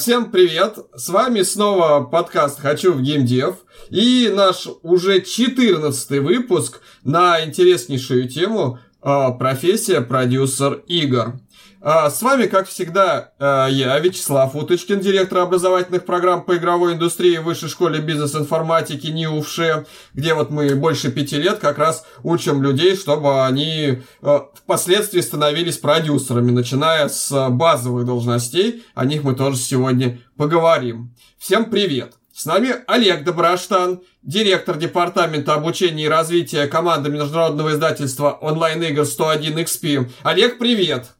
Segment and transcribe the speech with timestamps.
[0.00, 0.78] Всем привет!
[0.96, 3.56] С вами снова подкаст «Хочу в геймдев»
[3.90, 11.34] и наш уже 14 выпуск на интереснейшую тему а, «Профессия продюсер игр».
[11.82, 17.38] А, с вами, как всегда, а, я, Вячеслав Уточкин, директор образовательных программ по игровой индустрии
[17.38, 22.96] в Высшей школе бизнес-информатики НИУФШЕ, где вот мы больше пяти лет как раз учим людей,
[22.96, 28.84] чтобы они а, впоследствии становились продюсерами, начиная с базовых должностей.
[28.94, 31.14] О них мы тоже сегодня поговорим.
[31.38, 32.12] Всем привет!
[32.34, 40.10] С нами Олег Доброштан, директор департамента обучения и развития команды международного издательства онлайн-игр 101XP.
[40.24, 41.14] Олег, привет!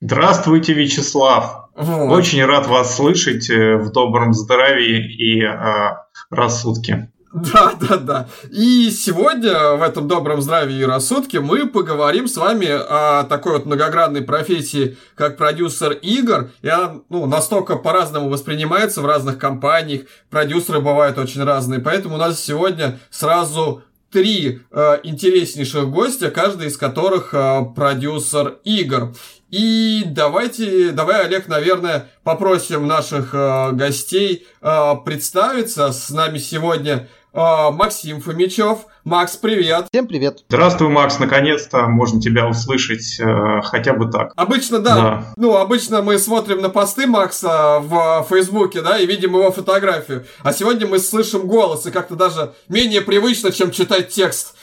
[0.00, 1.68] Здравствуйте, Вячеслав.
[1.76, 2.18] Вот.
[2.18, 5.96] Очень рад вас слышать э, в добром здравии и э,
[6.30, 7.12] рассудке.
[7.32, 8.28] Да, да, да.
[8.50, 13.66] И сегодня в этом добром здравии и рассудке мы поговорим с вами о такой вот
[13.66, 16.50] многогранной профессии, как продюсер игр.
[16.62, 20.02] И она ну, настолько по-разному воспринимается в разных компаниях.
[20.30, 21.80] Продюсеры бывают очень разные.
[21.80, 29.14] Поэтому у нас сегодня сразу три э, интереснейших гостя, каждый из которых э, продюсер игр.
[29.50, 35.92] И давайте, давай, Олег, наверное, попросим наших э, гостей э, представиться.
[35.92, 38.86] С нами сегодня э, Максим Фомичев.
[39.08, 39.86] Макс, привет.
[39.90, 40.44] Всем привет.
[40.50, 41.18] Здравствуй, Макс.
[41.18, 44.34] Наконец-то можно тебя услышать э, хотя бы так.
[44.36, 44.94] Обычно, да.
[44.94, 45.24] да.
[45.36, 50.26] Ну, обычно мы смотрим на посты Макса в Фейсбуке, да, и видим его фотографию.
[50.42, 54.54] А сегодня мы слышим голос, и как-то даже менее привычно, чем читать текст.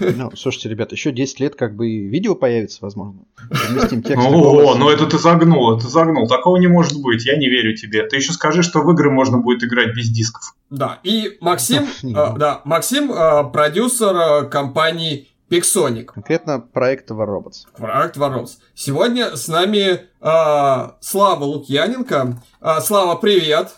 [0.00, 3.22] Ну, слушайте, ребята, еще 10 лет как бы и видео появится, возможно.
[3.50, 6.26] О, ну это ты загнул, это загнул.
[6.28, 8.06] Такого не может быть, я не верю тебе.
[8.06, 10.54] Ты еще скажи, что в игры можно будет играть без дисков.
[10.70, 16.04] Да, и Максим, э, да, Максим э, продюсер э, компании Pixonic.
[16.06, 17.66] Конкретно проект War Robots.
[17.76, 18.58] Проект War Robots.
[18.74, 22.42] Сегодня с нами э, Слава Лукьяненко.
[22.60, 23.76] Э, Слава, привет.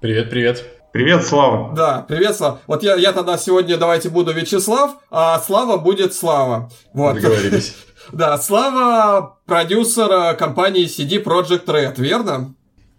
[0.00, 0.73] Привет, привет.
[0.94, 1.74] Привет, Слава.
[1.74, 2.60] Да, привет, Слава.
[2.68, 6.70] Вот я, я тогда сегодня давайте буду Вячеслав, а Слава будет Слава.
[6.94, 7.16] Вот.
[7.16, 7.74] Договорились.
[8.12, 12.54] Да, Слава продюсер компании CD Projekt Red, верно?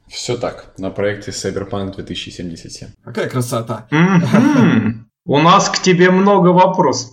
[0.09, 2.89] Все так, на проекте Cyberpunk 2077.
[3.01, 3.87] Какая красота.
[5.25, 7.11] У нас к тебе много вопросов.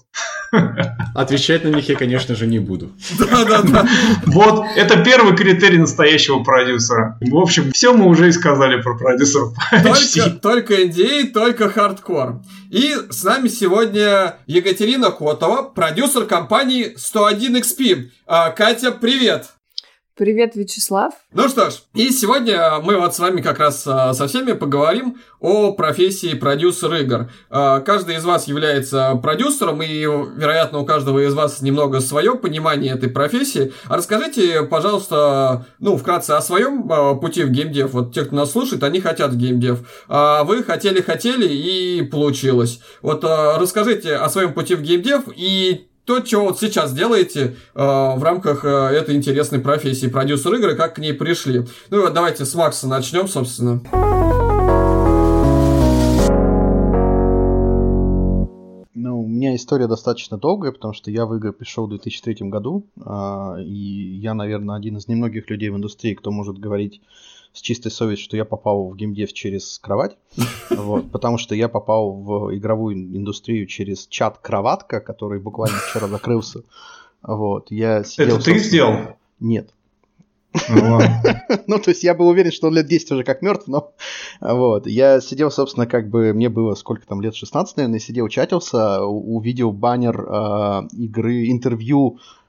[1.14, 2.92] Отвечать на них я, конечно же, не буду.
[3.18, 3.88] Да-да-да.
[4.26, 7.18] Вот, это первый критерий настоящего продюсера.
[7.20, 9.54] В общем, все мы уже и сказали про продюсеров.
[9.82, 12.42] Только, только NDA, только хардкор.
[12.70, 18.10] И с нами сегодня Екатерина Котова, продюсер компании 101XP.
[18.26, 19.46] А, Катя, привет!
[20.14, 21.14] Привет, Вячеслав.
[21.32, 25.16] Ну что ж, и сегодня мы вот с вами как раз а, со всеми поговорим
[25.40, 27.30] о профессии продюсер игр.
[27.48, 32.92] А, каждый из вас является продюсером, и, вероятно, у каждого из вас немного свое понимание
[32.92, 33.72] этой профессии.
[33.86, 37.94] А расскажите, пожалуйста, ну, вкратце о своем а, пути в геймдев.
[37.94, 39.78] Вот те, кто нас слушает, они хотят геймдев.
[40.08, 42.80] А вы хотели-хотели, и получилось.
[43.00, 48.22] Вот расскажите о своем пути в геймдев и то, что вот сейчас делаете э, в
[48.22, 51.64] рамках э, этой интересной профессии продюсер игры, как к ней пришли.
[51.90, 53.80] Ну и вот давайте с Макса начнем, собственно.
[58.94, 62.84] Ну, у меня история достаточно долгая, потому что я в игры пришел в 2003 году,
[62.96, 67.00] э, и я, наверное, один из немногих людей в индустрии, кто может говорить
[67.52, 70.16] с чистой совестью, что я попал в геймдев через кровать,
[70.70, 76.62] вот, потому что я попал в игровую индустрию через чат «Кроватка», который буквально вчера закрылся.
[77.22, 78.96] Вот, я сидел, Это ты сделал?
[79.38, 79.70] Нет.
[80.68, 81.00] Ну,
[81.66, 83.92] ну, то есть я был уверен, что он лет 10 уже как мертв, но
[84.40, 84.86] вот.
[84.86, 89.72] Я сидел, собственно, как бы, мне было сколько там, лет 16, наверное, сидел, чатился, увидел
[89.72, 92.41] баннер э, игры, интервью а,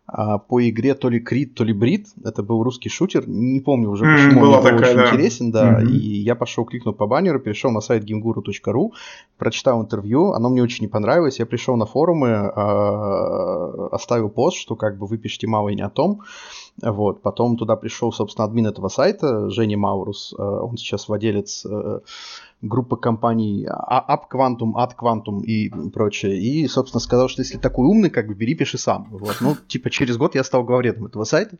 [0.48, 2.08] по игре то ли Крит, то ли Брит.
[2.24, 3.28] Это был русский шутер.
[3.28, 5.08] Не помню уже, почему mm, он такая, очень да.
[5.08, 5.82] интересен, да.
[5.82, 5.90] Mm-hmm.
[5.90, 8.92] И я пошел, кликнул по баннеру, перешел на сайт gameguru.ru,
[9.38, 11.40] прочитал интервью, оно мне очень не понравилось.
[11.40, 15.82] Я пришел на форумы, э, оставил пост, что как бы вы пишете мало и не
[15.82, 16.22] о том.
[16.82, 17.22] Вот.
[17.22, 20.34] Потом туда пришел, собственно, админ этого сайта, Женя Маурус.
[20.38, 22.00] Э, он сейчас владелец э,
[22.64, 26.40] группы компаний Up Quantum, Ad Quantum и прочее.
[26.40, 29.08] И, собственно, сказал, что если такой умный, как бы бери, пиши сам.
[29.12, 29.38] Вот.
[29.42, 31.58] Ну, типа, через год я стал главредом этого сайта.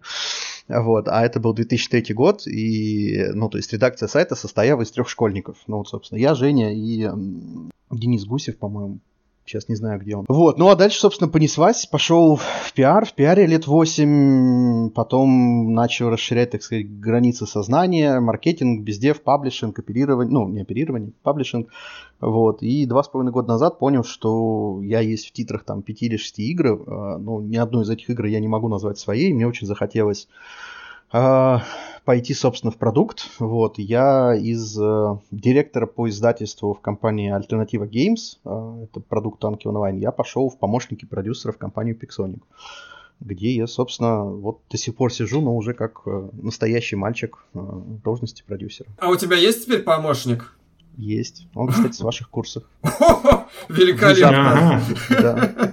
[0.68, 1.08] Вот.
[1.08, 5.58] А это был 2003 год, и, ну, то есть редакция сайта состояла из трех школьников.
[5.68, 7.10] Ну, вот, собственно, я, Женя и
[7.92, 9.00] Денис Гусев, по-моему,
[9.46, 10.26] Сейчас не знаю, где он.
[10.30, 11.86] Вот, ну а дальше, собственно, понеслась.
[11.86, 13.06] Пошел в пиар.
[13.06, 14.92] В пиаре лет 8.
[14.92, 18.20] Потом начал расширять, так сказать, границы сознания.
[18.22, 20.32] Маркетинг, бездев, паблишинг, оперирование.
[20.32, 21.70] Ну, не оперирование, паблишинг.
[22.22, 22.64] Вот.
[22.64, 26.16] И два с половиной года назад понял, что я есть в титрах там 5 или
[26.16, 26.84] 6 игр.
[26.88, 29.34] А, но ни одну из этих игр я не могу назвать своей.
[29.34, 30.30] Мне очень захотелось
[32.06, 33.30] пойти, собственно, в продукт.
[33.40, 39.68] Вот, я из э, директора по издательству в компании Alternativa Games, э, это продукт танки
[39.68, 42.42] онлайн, я пошел в помощники продюсера в компанию Pixonic,
[43.20, 47.60] где я, собственно, вот до сих пор сижу, но уже как э, настоящий мальчик э,
[47.60, 48.90] в должности продюсера.
[48.98, 50.58] А у тебя есть теперь помощник?
[50.98, 51.48] Есть.
[51.56, 52.64] Он, кстати, с ваших курсов.
[53.70, 54.82] Великолепно.
[55.10, 55.73] Да.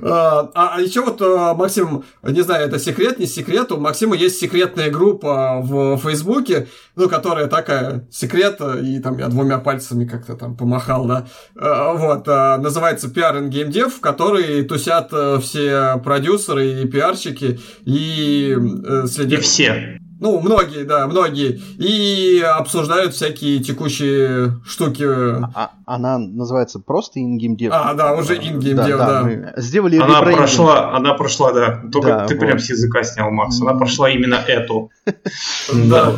[0.00, 4.14] А, а, а еще вот, а, Максим, не знаю, это секрет, не секрет, у Максима
[4.14, 10.36] есть секретная группа в Фейсбуке, ну, которая такая, секрет, и там я двумя пальцами как-то
[10.36, 11.26] там помахал, да,
[11.56, 17.60] а, вот, называется PR and Game Dev, в которой тусят э, все продюсеры и пиарщики,
[17.84, 19.40] и э, следят...
[19.40, 19.98] И все.
[20.20, 21.60] Ну, многие, да, многие.
[21.78, 25.04] И обсуждают всякие текущие штуки.
[25.04, 27.70] А, она называется просто InGame Dev.
[27.72, 29.22] А, да, уже InGame да, Dev, да.
[29.22, 29.60] да.
[29.60, 31.82] Сделали она прошла, она прошла, да.
[31.92, 32.40] Только да, ты вот.
[32.40, 33.60] прям с языка снял, Макс.
[33.60, 34.90] Она прошла именно эту.
[35.72, 36.14] Да.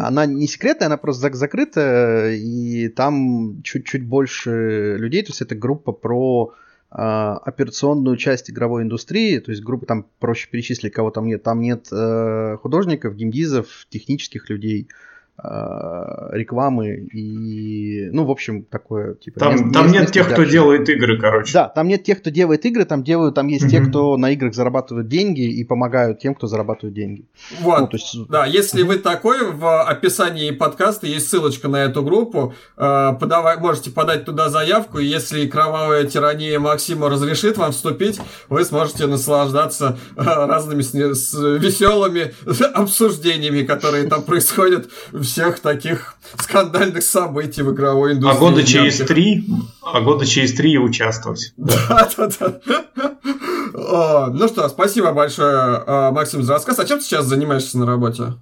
[0.00, 5.22] Она не секретная, она просто закрытая, и там чуть-чуть больше людей.
[5.22, 6.52] То есть это группа про
[6.90, 11.42] операционную часть игровой индустрии, то есть группы там проще перечислить, кого там нет.
[11.42, 14.88] Там нет э, художников, геймдизов, технических людей,
[15.40, 19.38] рекламы и, ну, в общем, такое, типа...
[19.38, 21.52] Там, мест, там мест, нет тех, кто делает игры, короче.
[21.52, 24.54] Да, там нет тех, кто делает игры, там делают, там есть те, кто на играх
[24.54, 27.24] зарабатывают деньги и помогают тем, кто зарабатывает деньги.
[27.60, 28.28] Вот, ну, то есть...
[28.28, 33.92] да, если вы такой, в описании подкаста есть ссылочка на эту группу, э, подавай, можете
[33.92, 40.22] подать туда заявку, и если кровавая тирания Максима разрешит вам вступить, вы сможете наслаждаться э,
[40.22, 42.34] разными с, с веселыми
[42.74, 48.36] обсуждениями, которые там происходят в всех таких скандальных событий в игровой индустрии.
[48.36, 49.46] А года через три,
[49.82, 51.52] а года через три и участвовать.
[51.56, 52.28] Да, да,
[52.66, 53.18] да.
[54.30, 56.78] Ну что, спасибо большое, а, Максим, за рассказ.
[56.78, 58.34] А чем ты сейчас занимаешься на работе?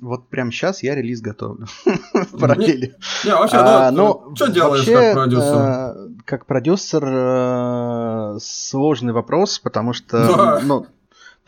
[0.00, 1.66] Вот прямо сейчас я релиз готовлю
[2.12, 2.94] в параллели.
[3.24, 5.54] Не, вообще, а, ну, что делаешь как продюсер?
[5.56, 10.86] Э, как продюсер э, сложный вопрос, потому что ну,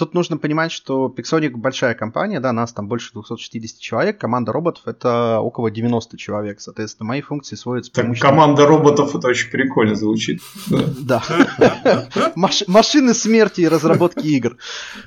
[0.01, 4.85] Тут нужно понимать, что Pixonic большая компания, да, нас там больше 260 человек, команда роботов
[4.87, 10.41] это около 90 человек, соответственно, мои функции сводятся так, Команда роботов это очень прикольно звучит.
[11.01, 11.23] Да.
[12.35, 14.57] Машины смерти и разработки игр.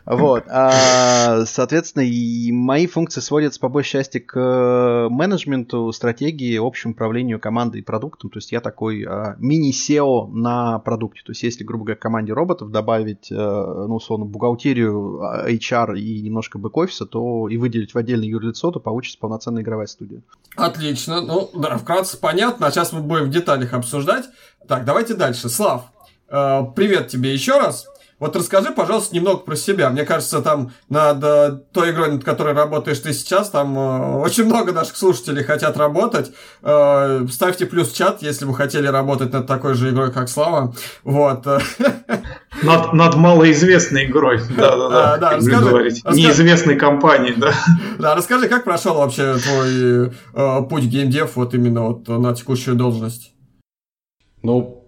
[0.06, 0.44] Вот.
[0.48, 7.80] А, соответственно, и мои функции сводятся по большей части к менеджменту, стратегии, общему управлению командой
[7.80, 8.30] и продуктом.
[8.30, 11.22] То есть я такой а, мини-SEO на продукте.
[11.26, 16.22] То есть если, грубо говоря, команде роботов добавить, э, ну, условно, бухгалтерию бухгалтерию, HR и
[16.22, 20.22] немножко бэк-офиса, то и выделить в отдельное юрлицо, то получится полноценная игровая студия.
[20.56, 21.22] Отлично.
[21.22, 22.68] Ну, да, вкратце понятно.
[22.68, 24.26] А сейчас мы будем в деталях обсуждать.
[24.68, 25.50] Так, давайте дальше.
[25.50, 25.86] Слав,
[26.30, 27.88] э, привет тебе еще раз.
[28.24, 29.90] Вот расскажи, пожалуйста, немного про себя.
[29.90, 34.46] Мне кажется, там над э, той игрой, над которой работаешь ты сейчас, там э, очень
[34.46, 36.32] много наших слушателей хотят работать.
[36.62, 40.74] Э, ставьте плюс в чат, если вы хотели работать над такой же игрой, как Слава.
[41.04, 41.46] Вот.
[42.62, 47.52] Над, над малоизвестной игрой, да-да-да, да, расскажи, расскажи, неизвестной компанией, да.
[48.00, 53.34] Да, расскажи, как прошел вообще твой э, путь геймдев вот именно вот на текущую должность?
[54.44, 54.86] Ну,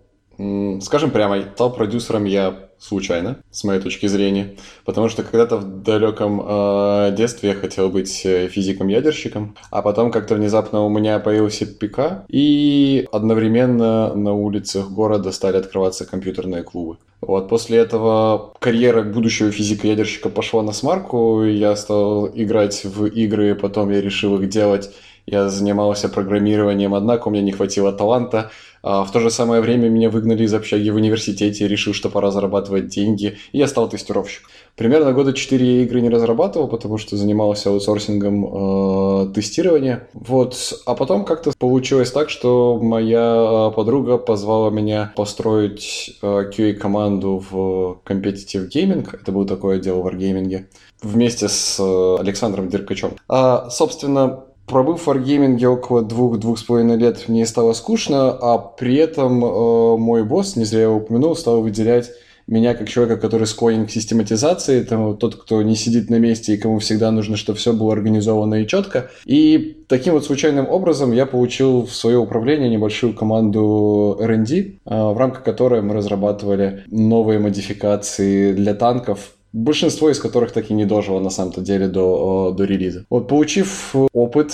[0.82, 6.42] скажем прямо, стал продюсером я случайно, с моей точки зрения, потому что когда-то в далеком
[6.46, 12.26] э, детстве я хотел быть э, физиком-ядерщиком, а потом как-то внезапно у меня появился ПК,
[12.28, 16.98] и одновременно на улицах города стали открываться компьютерные клубы.
[17.22, 23.90] Вот после этого карьера будущего физика-ядерщика пошла на смарку, я стал играть в игры, потом
[23.90, 24.92] я решил их делать
[25.26, 28.52] я занимался программированием, однако у меня не хватило таланта.
[28.88, 32.30] А в то же самое время меня выгнали из общаги в университете, решил, что пора
[32.30, 34.52] зарабатывать деньги, и я стал тестировщиком.
[34.76, 40.08] Примерно года 4 я игры не разрабатывал, потому что занимался аутсорсингом э, тестирования.
[40.14, 40.56] Вот.
[40.86, 48.70] А потом как-то получилось так, что моя подруга позвала меня построить э, QA-команду в Competitive
[48.70, 49.08] Gaming.
[49.20, 50.66] Это был такой отдел в Wargaming
[51.02, 53.14] вместе с э, Александром Деркачем.
[53.28, 58.96] А, собственно, Пробыв в Wargaming около двух-двух с половиной лет, мне стало скучно, а при
[58.96, 62.12] этом э, мой босс, не зря я его упомянул, стал выделять
[62.48, 66.58] меня как человека, который склонен к систематизации, там, тот, кто не сидит на месте и
[66.58, 69.10] кому всегда нужно, чтобы все было организовано и четко.
[69.26, 75.18] И таким вот случайным образом я получил в свое управление небольшую команду R&D, э, в
[75.18, 81.20] рамках которой мы разрабатывали новые модификации для танков большинство из которых так и не дожило
[81.20, 83.06] на самом-то деле до, до релиза.
[83.10, 84.54] Вот получив опыт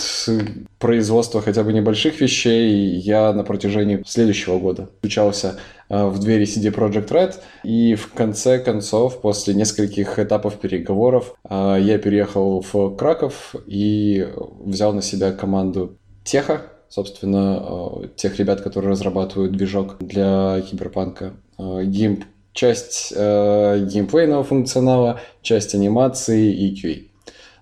[0.78, 5.58] производства хотя бы небольших вещей, я на протяжении следующего года включался
[5.90, 11.78] э, в двери CD Projekt Red, и в конце концов, после нескольких этапов переговоров, э,
[11.82, 14.28] я переехал в Краков и
[14.64, 21.34] взял на себя команду Теха, собственно, э, тех ребят, которые разрабатывают движок для киберпанка.
[21.58, 27.08] Гимп часть э, геймплейного функционала, часть анимации и QA.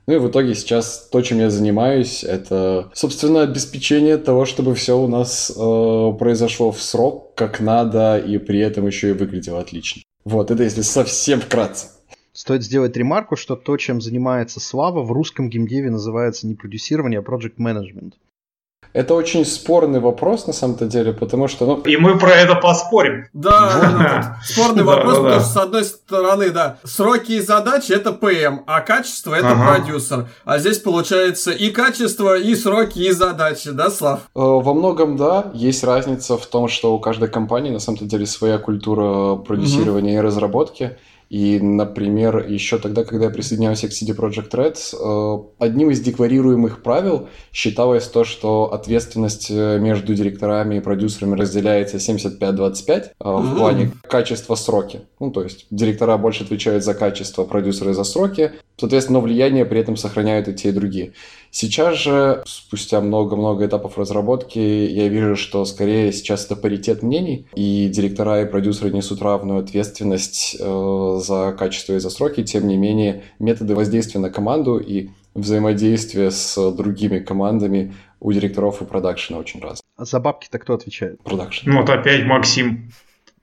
[0.08, 4.98] Ну и в итоге сейчас то, чем я занимаюсь, это, собственно, обеспечение того, чтобы все
[4.98, 10.02] у нас э, произошло в срок, как надо, и при этом еще и выглядело отлично.
[10.26, 11.90] Вот, это если совсем вкратце.
[12.34, 17.24] Стоит сделать ремарку, что то, чем занимается Слава, в русском геймдеве называется не продюсирование, а
[17.24, 18.14] project management.
[18.94, 21.66] Это очень спорный вопрос на самом-то деле, потому что...
[21.66, 21.82] Ну...
[21.82, 23.28] И мы про это поспорим.
[23.34, 28.82] Да, спорный вопрос, потому что с одной стороны, да, сроки и задачи это ПМ, а
[28.82, 30.28] качество это продюсер.
[30.44, 34.22] А здесь получается и качество, и сроки, и задачи, да, Слав?
[34.36, 35.52] Э, во многом, да.
[35.54, 40.22] Есть разница в том, что у каждой компании на самом-то деле своя культура продюсирования и
[40.22, 40.98] разработки.
[41.30, 46.82] И, например, еще тогда, когда я присоединялся к CD Projekt Red, э, одним из декларируемых
[46.82, 53.12] правил считалось то, что ответственность э, между директорами и продюсерами разделяется 75-25 mm-hmm.
[53.20, 55.02] в плане качества сроки.
[55.20, 58.54] Ну, то есть директора больше отвечают за качество, продюсеры за сроки.
[58.78, 61.14] Соответственно, влияние при этом сохраняют и те, и другие.
[61.52, 67.88] Сейчас же, спустя много-много этапов разработки, я вижу, что скорее сейчас это паритет мнений, и
[67.88, 72.44] директора и продюсеры несут равную ответственность э, за качество и за сроки.
[72.44, 78.86] Тем не менее, методы воздействия на команду и взаимодействие с другими командами у директоров и
[78.86, 79.84] продакшена очень разные.
[79.96, 81.22] А за бабки-то кто отвечает?
[81.24, 81.70] Продакшн.
[81.70, 82.92] Ну вот опять Максим.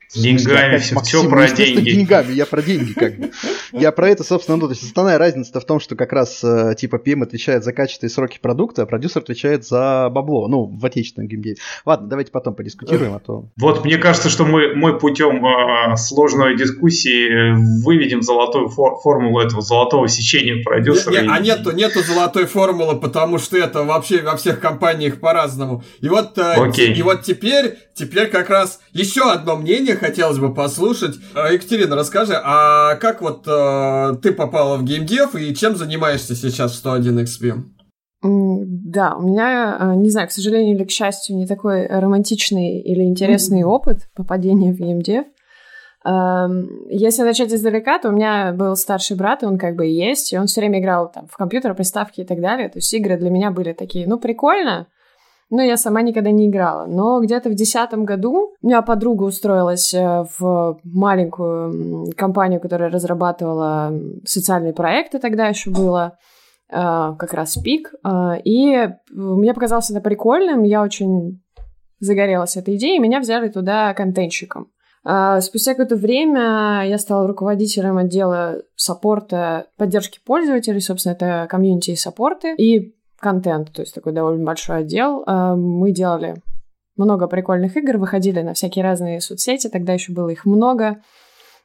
[0.09, 1.91] С деньгами, все, Максим, все про деньги.
[1.91, 3.31] деньгами, я про деньги как бы.
[3.73, 6.75] Я про это, собственно, ну, то есть основная разница в том, что как раз э,
[6.79, 10.85] типа PM отвечает за качество и сроки продукта, а продюсер отвечает за бабло, ну, в
[10.87, 11.57] отечественном геймдеве.
[11.85, 13.47] Ладно, давайте потом подискутируем, а то...
[13.57, 19.61] Вот, мне кажется, что мы, мы путем э, сложной дискуссии выведем золотую фор- формулу этого
[19.61, 21.13] золотого сечения продюсера.
[21.13, 25.83] Не, не, а нету, нету золотой формулы, потому что это вообще во всех компаниях по-разному.
[26.01, 31.17] И вот, э, и вот теперь, теперь как раз еще одно мнение хотелось бы послушать.
[31.35, 36.73] Э, Екатерина, расскажи, а как вот э, ты попала в геймдев и чем занимаешься сейчас
[36.73, 37.55] в 101 XP?
[38.23, 43.03] Да, у меня, э, не знаю, к сожалению или к счастью, не такой романтичный или
[43.03, 43.65] интересный mm-hmm.
[43.65, 45.25] опыт попадения в геймдев.
[46.05, 49.93] Эм, если начать издалека, то у меня был старший брат, и он как бы и
[49.93, 52.69] есть, и он все время играл там в компьютер, приставки и так далее.
[52.69, 54.87] То есть игры для меня были такие, ну, прикольно,
[55.51, 56.87] но я сама никогда не играла.
[56.87, 63.93] Но где-то в десятом году у меня подруга устроилась э, в маленькую компанию, которая разрабатывала
[64.25, 66.19] социальные проекты тогда еще было,
[66.69, 67.95] э, как раз пик.
[68.05, 71.43] Э, и мне показалось это прикольным, я очень
[72.01, 74.69] загорелась этой идеей, меня взяли туда контентщиком.
[75.41, 82.57] Спустя какое-то время я стала руководителем отдела саппорта поддержки пользователей, собственно, это комьюнити и саппорты.
[82.57, 82.96] И
[83.27, 85.25] контент, то есть такой довольно большой отдел.
[85.27, 86.37] А, мы делали
[86.97, 91.03] много прикольных игр, выходили на всякие разные соцсети, тогда еще было их много.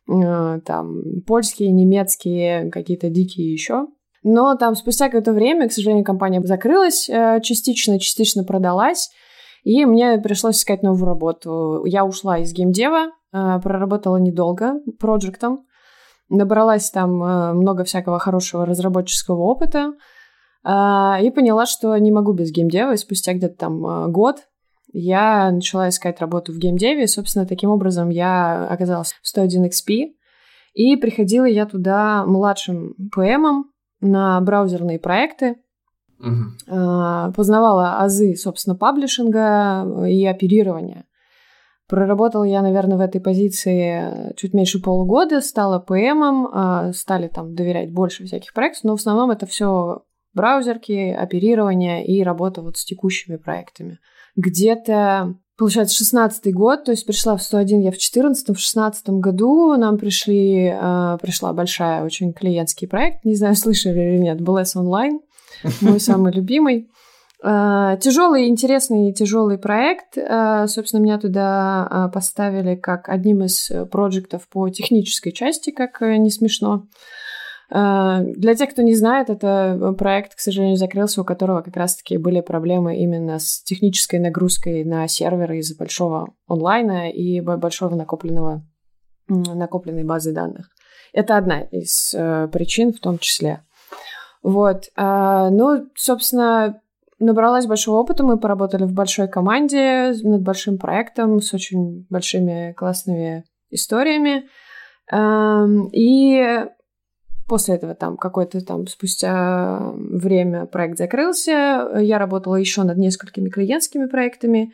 [0.10, 3.86] А, там польские, немецкие, какие-то дикие еще.
[4.24, 9.12] Но там спустя какое-то время, к сожалению, компания закрылась а, частично, частично продалась,
[9.64, 11.86] и мне пришлось искать новую работу.
[11.86, 15.66] Я ушла из геймдева, проработала недолго проектом,
[16.28, 17.12] набралась там
[17.58, 19.94] много всякого хорошего разработческого опыта,
[20.64, 24.48] и поняла, что не могу без геймдева, и спустя где-то там а, год
[24.94, 30.14] я начала искать работу в геймдеве, и, собственно, таким образом я оказалась в 101XP,
[30.74, 35.58] и приходила я туда младшим ПМом на браузерные проекты,
[36.24, 41.06] uh познавала азы, собственно, паблишинга и оперирования.
[41.88, 48.26] Проработала я, наверное, в этой позиции чуть меньше полугода, стала ПМом, стали там доверять больше
[48.26, 50.04] всяких проектов, но в основном это все
[50.34, 54.00] браузерки, оперирование и работа вот с текущими проектами.
[54.36, 59.76] Где-то Получается, шестнадцатый год, то есть пришла в 101 я в 14 в 16 году
[59.78, 65.20] нам пришли, э, пришла большая очень клиентский проект, не знаю, слышали или нет, BLS Online,
[65.82, 66.90] мой самый любимый.
[67.44, 70.18] Э, тяжелый, интересный, тяжелый проект.
[70.18, 76.30] Э, собственно, меня туда э, поставили как одним из проектов по технической части, как не
[76.30, 76.88] смешно.
[77.74, 82.18] А, для тех, кто не знает, это проект, к сожалению, закрылся, у которого как раз-таки
[82.18, 88.64] были проблемы именно с технической нагрузкой на серверы из-за большого онлайна и большого накопленного
[89.28, 90.70] накопленной базы данных.
[91.14, 93.64] Это одна из э, причин в том числе.
[94.44, 94.90] Вот.
[94.98, 96.82] А, ну, собственно,
[97.20, 98.26] набралась большого опыта.
[98.26, 104.48] Мы поработали в большой команде над большим проектом с очень большими классными историями.
[105.94, 106.66] И
[107.52, 111.92] после этого там какое-то там спустя время проект закрылся.
[112.00, 114.72] Я работала еще над несколькими клиентскими проектами.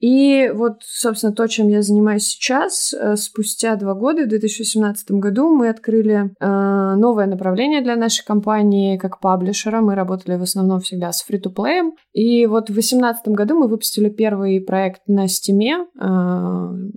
[0.00, 5.54] И вот, собственно, то, чем я занимаюсь сейчас, э, спустя два года, в 2018 году,
[5.54, 9.82] мы открыли э, новое направление для нашей компании как паблишера.
[9.82, 11.90] Мы работали в основном всегда с free-to-play.
[12.14, 16.06] И вот в 2018 году мы выпустили первый проект на Steam, э,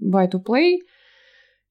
[0.02, 0.78] Buy-to-Play,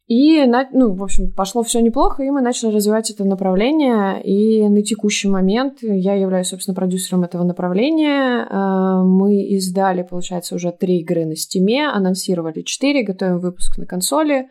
[0.09, 4.23] и, ну, в общем, пошло все неплохо, и мы начали развивать это направление.
[4.23, 8.47] И на текущий момент я являюсь, собственно, продюсером этого направления.
[8.49, 14.49] А, мы издали, получается, уже три игры на Стиме, анонсировали четыре, готовим выпуск на консоли.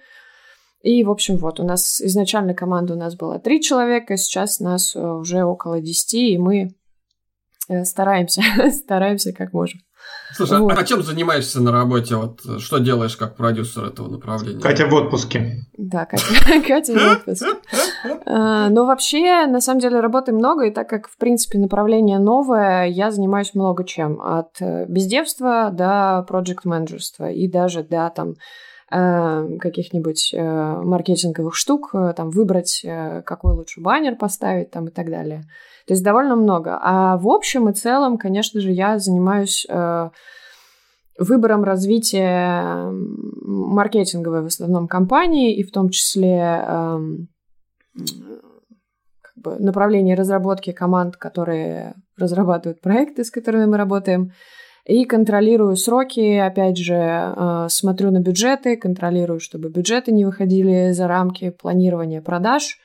[0.83, 4.93] И, в общем, вот, у нас изначально команда у нас была три человека, сейчас нас
[4.93, 6.75] э, уже около десяти, и мы
[7.69, 9.79] э, стараемся, стараемся как можем.
[10.35, 10.77] Слушай, вот.
[10.77, 12.15] а чем занимаешься на работе?
[12.15, 14.59] Вот что делаешь как продюсер этого направления?
[14.59, 15.65] Катя в отпуске.
[15.77, 16.25] Да, Катя,
[16.67, 17.47] Катя в отпуске.
[18.27, 22.85] А, но вообще, на самом деле, работы много, и так как, в принципе, направление новое,
[22.85, 24.21] я занимаюсь много чем.
[24.21, 28.33] От э, бездевства до проект-менеджерства и даже до там
[28.91, 30.41] э, каких-нибудь э,
[30.83, 32.85] маркетинговых штук, там выбрать,
[33.25, 35.43] какой лучше баннер поставить там и так далее.
[35.87, 36.79] То есть довольно много.
[36.81, 40.09] А в общем и целом, конечно же, я занимаюсь э,
[41.19, 46.99] выбором развития маркетинговой в основном компании, и в том числе э,
[49.21, 54.31] как бы направление разработки команд, которые разрабатывают проекты, с которыми мы работаем.
[54.85, 61.07] И контролирую сроки, опять же, э, смотрю на бюджеты, контролирую, чтобы бюджеты не выходили за
[61.07, 62.79] рамки планирования продаж.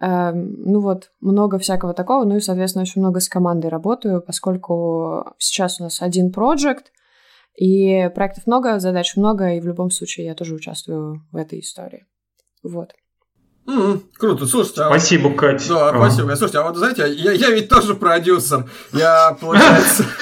[0.00, 2.24] Эм, ну вот, много всякого такого.
[2.24, 6.92] Ну и, соответственно, очень много с командой работаю, поскольку сейчас у нас один проект,
[7.54, 12.06] и проектов много, задач много, и в любом случае я тоже участвую в этой истории.
[12.62, 12.94] Вот.
[13.66, 14.02] Mm-hmm.
[14.18, 14.82] Круто, слушайте.
[14.82, 15.38] А спасибо, вот...
[15.38, 15.68] Катя.
[15.70, 16.10] Да, ага.
[16.10, 16.34] спасибо.
[16.36, 18.66] Слушайте, а вот знаете, я, я ведь тоже продюсер.
[18.92, 20.04] Я, получается...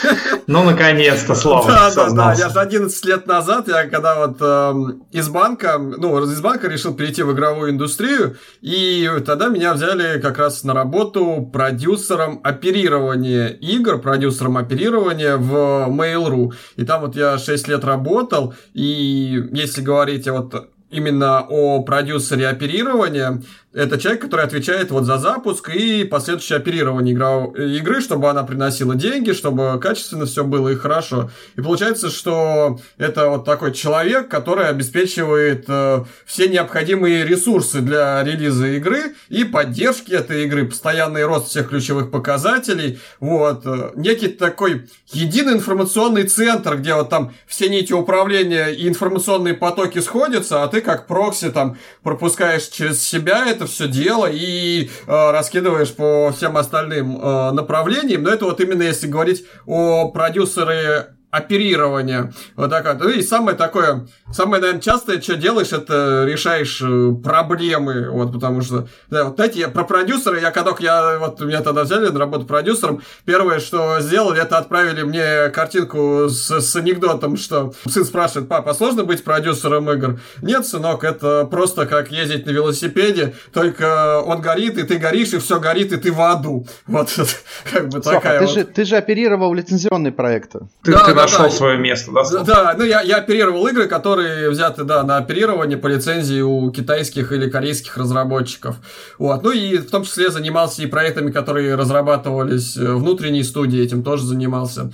[0.49, 2.35] Ну, наконец-то, Слава, Да, да, да.
[2.35, 6.95] Я же 11 лет назад, я когда вот эм, из банка, ну, из банка решил
[6.95, 13.99] перейти в игровую индустрию, и тогда меня взяли как раз на работу продюсером оперирования игр,
[13.99, 16.53] продюсером оперирования в Mail.ru.
[16.77, 23.43] И там вот я 6 лет работал, и если говорить вот именно о продюсере оперирования,
[23.75, 27.47] это человек, который отвечает вот за запуск и последующее оперирование игра...
[27.57, 31.31] игры, чтобы она приносила деньги, чтобы качественно все было и хорошо.
[31.57, 38.67] И получается, что это вот такой человек, который обеспечивает э, все необходимые ресурсы для релиза
[38.67, 42.99] игры и поддержки этой игры, постоянный рост всех ключевых показателей.
[43.21, 43.63] Вот.
[43.65, 49.99] Э, некий такой единый информационный центр, где вот там все нити управления и информационные потоки
[50.01, 55.95] сходятся, а ты как прокси там пропускаешь через себя это все дело и э, раскидываешь
[55.95, 58.23] по всем остальным э, направлениям.
[58.23, 62.33] Но это вот именно если говорить о продюсере оперирования.
[62.57, 62.93] Вот такое.
[62.95, 68.11] Ну и самое такое, самое, наверное, частое, что делаешь, это решаешь э, проблемы.
[68.11, 71.85] Вот, потому что, да, вот знаете, я про продюсера, я когда я, вот меня тогда
[71.85, 77.73] взяли на работу продюсером, первое, что сделали, это отправили мне картинку с, с анекдотом, что
[77.89, 80.21] сын спрашивает, папа, а сложно быть продюсером игр?
[80.43, 85.39] Нет, сынок, это просто как ездить на велосипеде, только он горит, и ты горишь, и
[85.39, 86.67] все горит, и ты в аду.
[86.87, 87.09] Вот,
[87.73, 88.55] как бы Слава, такая ты вот.
[88.55, 90.69] Же, ты же оперировал лицензионные проекты.
[90.83, 91.51] Ты, да, ты нашел да.
[91.51, 92.23] свое место, да?
[92.31, 96.71] Да, да ну я, я оперировал игры, которые взяты, да, на оперирование по лицензии у
[96.71, 98.77] китайских или корейских разработчиков.
[99.19, 99.43] Вот.
[99.43, 104.91] Ну и в том числе занимался и проектами, которые разрабатывались внутренней студии, этим тоже занимался.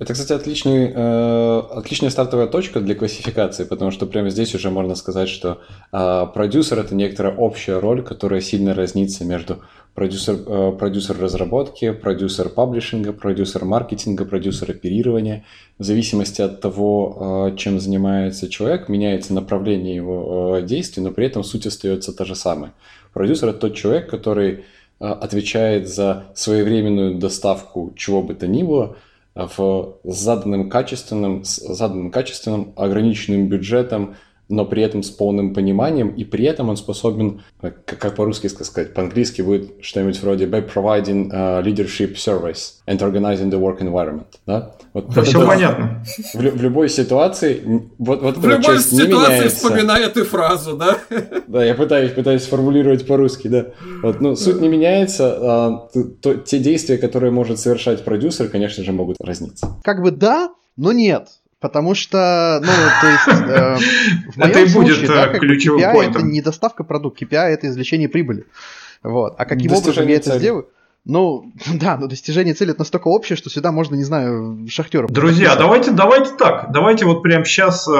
[0.00, 4.94] Это, кстати, отличный, э, отличная стартовая точка для классификации, потому что прямо здесь уже можно
[4.94, 5.60] сказать, что
[5.92, 9.58] э, продюсер это некоторая общая роль, которая сильно разнится между
[9.94, 15.44] продюсер, э, продюсер разработки, продюсер паблишинга, продюсер маркетинга, продюсер оперирования.
[15.78, 21.26] В зависимости от того, э, чем занимается человек, меняется направление его э, действий, но при
[21.26, 22.72] этом суть остается та же самая.
[23.12, 24.64] Продюсер это тот человек, который
[24.98, 28.96] э, отвечает за своевременную доставку чего бы то ни было–
[29.56, 34.16] в заданным качественным, с заданным качественным ограниченным бюджетом
[34.50, 38.92] но при этом с полным пониманием, и при этом он способен, как, как по-русски сказать,
[38.94, 44.26] по-английски будет что-нибудь вроде by providing uh, leadership service and organizing the work environment.
[44.46, 46.04] Да, вот да все понятно.
[46.34, 47.62] В, в любой ситуации,
[47.98, 50.98] вот, вот в любой ситуации вспоминай эту фразу, да?
[51.46, 53.66] Да, я пытаюсь, пытаюсь сформулировать по-русски, да.
[54.02, 58.84] Вот, ну, суть не меняется, а, то, то, те действия, которые может совершать продюсер, конечно
[58.84, 59.76] же, могут разниться.
[59.84, 61.28] Как бы да, но нет.
[61.60, 65.80] Потому что, ну, то есть, э, в моем это и будет случае, да, как ключевым
[65.80, 68.46] KPI это не доставка продукта, KPI это извлечение прибыли.
[69.02, 69.34] Вот.
[69.38, 70.68] А каким образом я это сделаю?
[71.04, 75.10] Ну, да, но достижение цели это настолько общее, что сюда можно, не знаю, шахтеров.
[75.10, 76.70] Друзья, давайте, давайте так.
[76.72, 77.92] Давайте вот прямо сейчас э,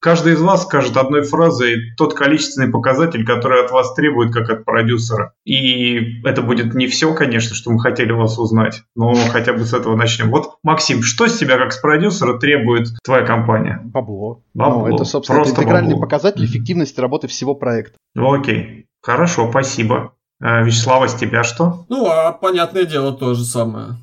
[0.00, 4.64] каждый из вас скажет одной фразой тот количественный показатель, который от вас требует, как от
[4.64, 5.34] продюсера.
[5.44, 9.72] И это будет не все, конечно, что мы хотели вас узнать, но хотя бы с
[9.72, 10.30] этого начнем.
[10.30, 13.80] Вот, Максим, что с тебя как с продюсера требует твоя компания?
[13.84, 14.42] Бабло.
[14.54, 14.88] Бабло.
[14.88, 16.02] Ну, это, собственно, Просто это интегральный бабло.
[16.02, 17.96] показатель эффективности работы всего проекта.
[18.14, 18.86] Ну, окей.
[19.02, 20.14] Хорошо, спасибо.
[20.42, 21.84] А, Вячеслава, с тебя что?
[21.88, 23.94] Ну, а понятное дело, то же самое.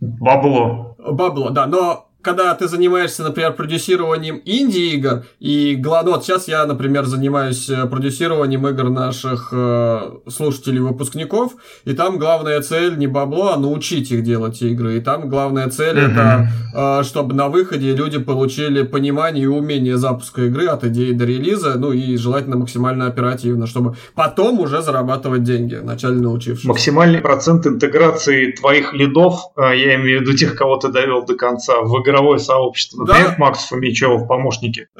[0.00, 0.96] Бабло.
[0.98, 7.04] Бабло, да, но когда ты занимаешься, например, продюсированием инди-игр, и ну, вот сейчас я, например,
[7.04, 11.52] занимаюсь э, продюсированием игр наших э, слушателей-выпускников,
[11.84, 14.96] и там главная цель не бабло, а научить их делать игры.
[14.96, 16.12] И там главная цель mm-hmm.
[16.12, 21.24] это, э, чтобы на выходе люди получили понимание и умение запуска игры от идеи до
[21.24, 26.64] релиза, ну и желательно максимально оперативно, чтобы потом уже зарабатывать деньги, вначале научившись.
[26.64, 31.34] Максимальный процент интеграции твоих лидов, э, я имею в виду тех, кого ты довел до
[31.34, 33.06] конца, в игры игровое сообщество.
[33.06, 33.14] Да?
[33.14, 34.88] Например, Макс Фомичев, помощники.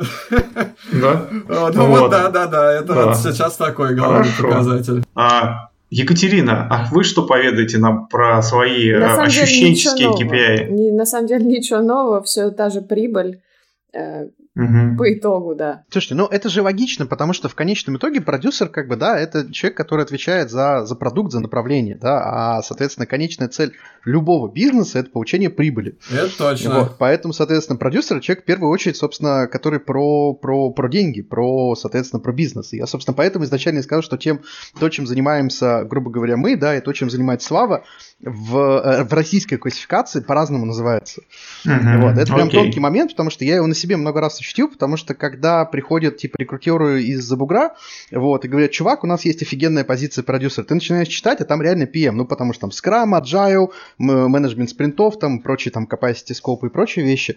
[0.93, 1.27] Да?
[1.31, 2.73] Ну вот, да, да, да.
[2.75, 5.05] Это сейчас такой главный показатель.
[5.15, 10.93] А Екатерина, а вы что поведаете нам про свои ощущенческие KPI?
[10.97, 13.41] На самом деле ничего нового, все та же прибыль.
[14.55, 14.97] Угу.
[14.99, 15.85] По итогу, да.
[15.89, 19.51] Слушайте, ну это же логично, потому что в конечном итоге продюсер, как бы, да, это
[19.51, 23.73] человек, который отвечает за, за продукт, за направление, да, а, соответственно, конечная цель
[24.05, 25.99] любого бизнеса это получение прибыли.
[26.13, 26.81] Это точно.
[26.81, 31.75] Вот, поэтому, соответственно, продюсер человек в первую очередь, собственно, который про, про, про деньги, про,
[31.75, 32.75] соответственно, про бизнес.
[32.75, 34.43] И я, собственно, поэтому изначально и сказал, что тем,
[34.79, 37.85] то, чем занимаемся, грубо говоря, мы, да, и то, чем занимается Слава,
[38.23, 41.23] в, э, в российской классификации по-разному называется.
[41.67, 42.01] Uh-huh.
[42.01, 42.19] Вот.
[42.19, 42.53] Это прям okay.
[42.53, 46.17] тонкий момент, потому что я его на себе много раз ощутил, потому что когда приходят
[46.17, 47.75] типа рекрутеры из-за бугра,
[48.11, 51.61] вот, и говорят, чувак, у нас есть офигенная позиция продюсера, ты начинаешь читать, а там
[51.63, 56.67] реально PM, ну потому что там Scrum, Agile, менеджмент спринтов, там прочие там capacity scope
[56.67, 57.37] и прочие вещи.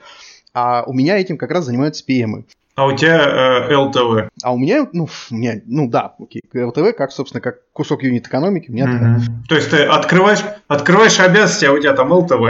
[0.54, 2.46] А у меня этим как раз занимаются PM.
[2.76, 4.30] А у тебя э, ЛТВ?
[4.44, 8.28] А у меня, ну, у меня, ну да, окей, ЛТВ, как, собственно, как кусок юнит
[8.28, 9.48] экономики, у меня mm-hmm.
[9.48, 12.42] То есть ты открываешь, открываешь обязанности, а у тебя там ЛТВ.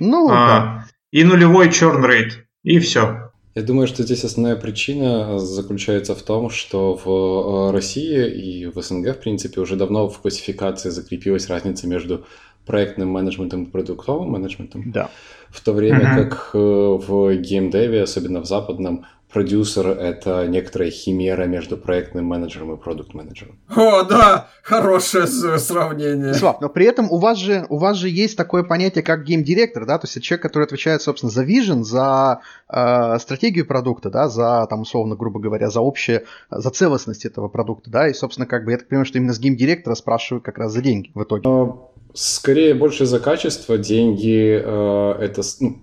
[0.00, 0.86] Ну, а, да.
[1.12, 3.30] И нулевой черн рейд, и все.
[3.54, 8.80] Я думаю, что здесь основная причина заключается в том, что в э, России и в
[8.80, 12.26] СНГ, в принципе, уже давно в классификации закрепилась разница между
[12.66, 14.90] проектным менеджментом и продуктовым менеджментом.
[14.90, 15.08] Да.
[15.48, 16.24] В то время uh-huh.
[16.24, 22.76] как э, в геймдеве, особенно в западном, продюсер— это некоторая химера между проектным менеджером и
[22.76, 23.58] продукт-менеджером.
[23.74, 26.34] О, да, хорошее сравнение.
[26.34, 29.86] Слав, но при этом у вас же, у вас же есть такое понятие, как гейм-директор,
[29.86, 34.28] да, то есть это человек, который отвечает, собственно, за вижен, за э, стратегию продукта, да,
[34.28, 38.64] за, там, условно, грубо говоря, за общее, за целостность этого продукта, да, и, собственно, как
[38.64, 41.42] бы я так понимаю, что именно с гейм-директора спрашивают как раз за деньги в итоге.
[41.48, 41.76] А,
[42.16, 45.42] Скорее больше за качество, деньги э, это...
[45.60, 45.82] Ну,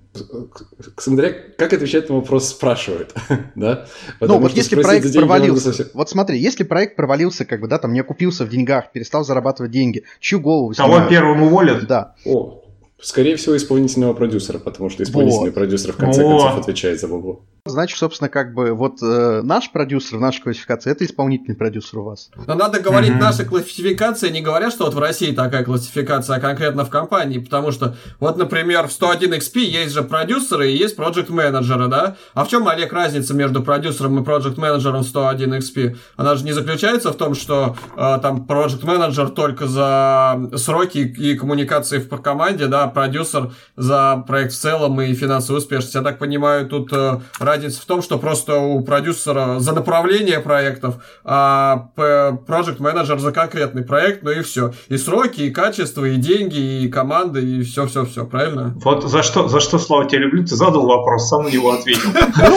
[0.98, 3.14] смотря как отвечать на вопрос спрашивают,
[3.56, 3.86] да?
[4.20, 5.88] ну, вот если проект провалился, совсем...
[5.94, 9.72] вот смотри, если проект провалился, как бы, да, там не окупился в деньгах, перестал зарабатывать
[9.72, 11.86] деньги, чью голову Того первым уволят?
[11.86, 12.16] Да.
[12.26, 12.63] О,
[13.04, 15.56] Скорее всего, исполнительного продюсера, потому что исполнительный вот.
[15.56, 16.42] продюсер в конце вот.
[16.42, 17.42] концов отвечает за бабло.
[17.66, 22.04] Значит, собственно, как бы вот э, наш продюсер в нашей классификации это исполнительный продюсер у
[22.04, 22.30] вас.
[22.46, 23.20] Но надо говорить mm-hmm.
[23.20, 27.72] наша классификация, не говоря, что вот в России такая классификация, а конкретно в компании, потому
[27.72, 32.18] что вот, например, в 101XP есть же продюсеры и есть проект менеджеры да?
[32.34, 35.98] А в чем, Олег, разница между продюсером и проект менеджером 101XP?
[36.18, 41.36] Она же не заключается в том, что э, там проект менеджер только за сроки и
[41.38, 45.96] коммуникации в команде, да, продюсер за проект в целом и финансовую успешность.
[45.96, 50.96] Я так понимаю, тут э, разница в том, что просто у продюсера за направление проектов,
[51.24, 54.74] а project менеджер за конкретный проект, ну и все.
[54.90, 58.76] И сроки, и качество, и деньги, и команды, и все-все-все, правильно?
[58.84, 62.10] Вот за что, за что, Слава, тебя люблю, ты задал вопрос, сам на него ответил.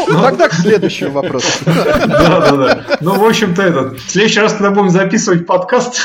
[0.08, 1.48] Ну, тогда к следующему вопросу.
[1.64, 2.84] Да-да-да.
[3.00, 6.00] Ну, в общем-то, этот, в следующий раз, когда будем записывать подкаст,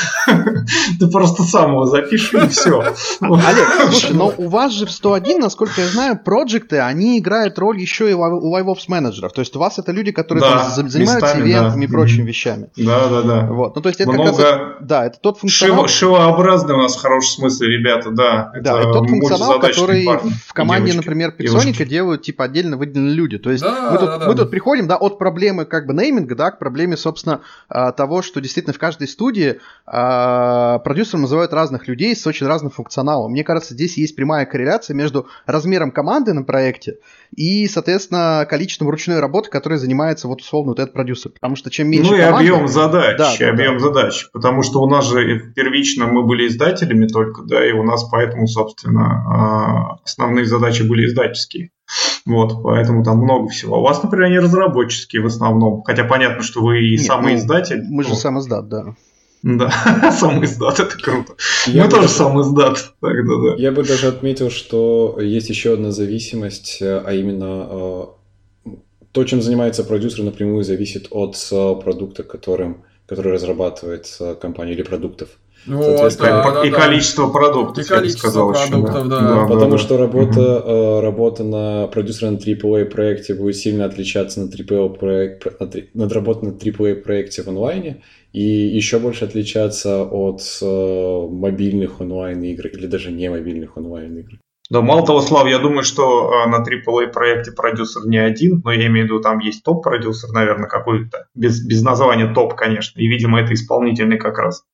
[0.98, 2.80] ты просто сам его запишешь, и все.
[3.20, 7.58] Олег, слушай, Слушай, но у вас же в 101, насколько я знаю, проекты, они играют
[7.58, 9.32] роль еще и у LiveOps менеджеров.
[9.32, 11.92] То есть у вас это люди, которые Да, там занимаются местами, ивентами и да.
[11.92, 12.26] прочими Мгм.
[12.26, 12.70] вещами.
[12.76, 13.46] Да, да, да.
[13.46, 13.76] Вот.
[13.76, 14.60] Ну, то есть это Много как раз...
[14.80, 15.76] Да, это тот функционал...
[15.76, 18.52] Шиво, шивообразные у нас в хорошем смысле ребята, да.
[18.60, 21.06] Да, это тот функционал, который парни в команде, и девочки.
[21.08, 21.32] например.
[21.32, 23.38] Пиксоника делают типа отдельно выделенные люди.
[23.38, 24.28] То есть Да, мы, тут, да, да.
[24.28, 28.22] мы тут приходим, да, от проблемы как бы нейминга, да, к проблеме, собственно, а, того,
[28.22, 33.32] что действительно в каждой студии а, продюсером называют разных людей с очень разным функционалом.
[33.32, 36.98] Мне кажется, здесь есть прямая корреляция между размером команды на проекте
[37.34, 41.32] и, соответственно, количеством ручной работы, которой занимается вот условно вот этот продюсер.
[41.32, 44.82] Потому что чем меньше Ну и команда- объем задач, Да, да, объем задач, потому что
[44.82, 49.96] у нас же первично мы были издателями только, да, и у нас поэтому, собственно, а,
[50.04, 51.70] основные задачи были издательские.
[52.24, 53.76] Вот, поэтому там много всего.
[53.76, 57.32] А У вас, например, они разработческие в основном, хотя понятно, что вы и Нет, самый
[57.34, 57.82] ну, издатель.
[57.88, 58.94] Мы же Ну, сам издат, да.
[59.42, 59.70] Да,
[60.18, 61.34] сам издат, это круто.
[61.66, 63.54] Я Мы тоже даже- сам издат, тогда да.
[63.56, 68.70] Я бы даже отметил, что есть еще одна зависимость, э, а именно э,
[69.10, 74.06] то, чем занимается продюсер, напрямую зависит от э, продукта, которым, который разрабатывает
[74.40, 75.30] компания или продуктов.
[75.66, 76.76] Вот, Соответственно, да, да, и да.
[76.80, 79.46] количество продуктов, И я бы количество сказал еще, продуктов, да.
[79.46, 79.78] Потому да.
[79.78, 85.46] что работа, э, работа на продюсера на AAA проекте будет сильно отличаться на AAA проект,
[85.94, 88.02] над работой на AAA проекте в онлайне
[88.32, 94.38] и еще больше отличаться от э, мобильных онлайн игр или даже не мобильных онлайн игр.
[94.70, 98.72] Да, мало того, Слав, я думаю, что э, на AAA проекте продюсер не один, но
[98.72, 103.06] я имею в виду, там есть топ-продюсер, наверное, какой-то, без, без названия топ, конечно, и,
[103.06, 104.64] видимо, это исполнительный как раз.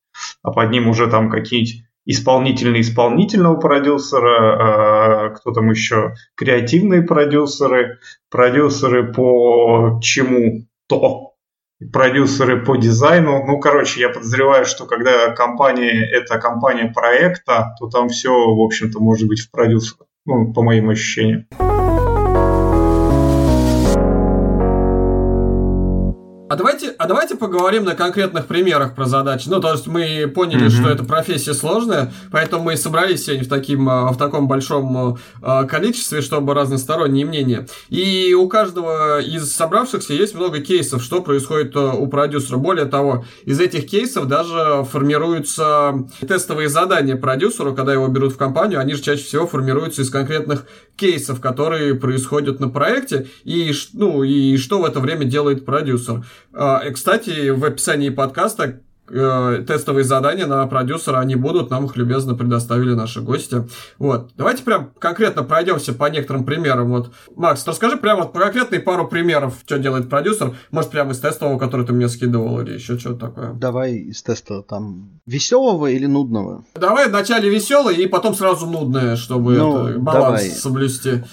[0.42, 7.98] А под ним уже там какие-нибудь исполнительные исполнительного продюсера, э, кто там еще, креативные продюсеры,
[8.30, 11.27] продюсеры по чему-то,
[11.92, 13.44] продюсеры по дизайну.
[13.46, 19.00] Ну, короче, я подозреваю, что когда компания– это компания проекта, то там все, в общем-то,
[19.00, 20.06] может быть в продюсерах.
[20.26, 21.46] Ну, по моим ощущениям.
[26.48, 29.48] А давайте, а давайте поговорим на конкретных примерах про задачи.
[29.48, 30.70] Ну, то есть мы поняли, Мгм.
[30.70, 35.18] что эта профессия сложная, поэтому мы и собрались сегодня в, таким, а, в таком большом
[35.42, 37.66] а, количестве, чтобы разносторонние мнения.
[37.90, 42.56] И у каждого из собравшихся есть много кейсов, что происходит а, у продюсера.
[42.56, 45.94] Более того, из этих кейсов даже формируются
[46.26, 50.64] тестовые задания продюсеру, когда его берут в компанию, они же чаще всего формируются из конкретных
[50.98, 56.26] кейсов, которые происходят на проекте, и, ну, и что в это время делает продюсер.
[56.52, 61.96] А, и, Кстати, в описании подкаста э, тестовые задания на продюсера, они будут, нам их
[61.96, 63.68] любезно предоставили наши гости.
[63.98, 64.30] Вот.
[64.36, 66.88] Давайте прям конкретно пройдемся по некоторым примерам.
[66.90, 67.12] Вот.
[67.36, 70.54] Макс, расскажи прямо вот конкретные пару примеров, что делает продюсер.
[70.70, 73.52] Может, прямо из тестового, который ты мне скидывал, или еще что-то такое.
[73.54, 76.64] Давай из теста там веселого или нудного?
[76.74, 80.50] Давай вначале веселый и потом сразу нудное, чтобы Ну, это, баланс давай.
[80.50, 81.24] соблюсти.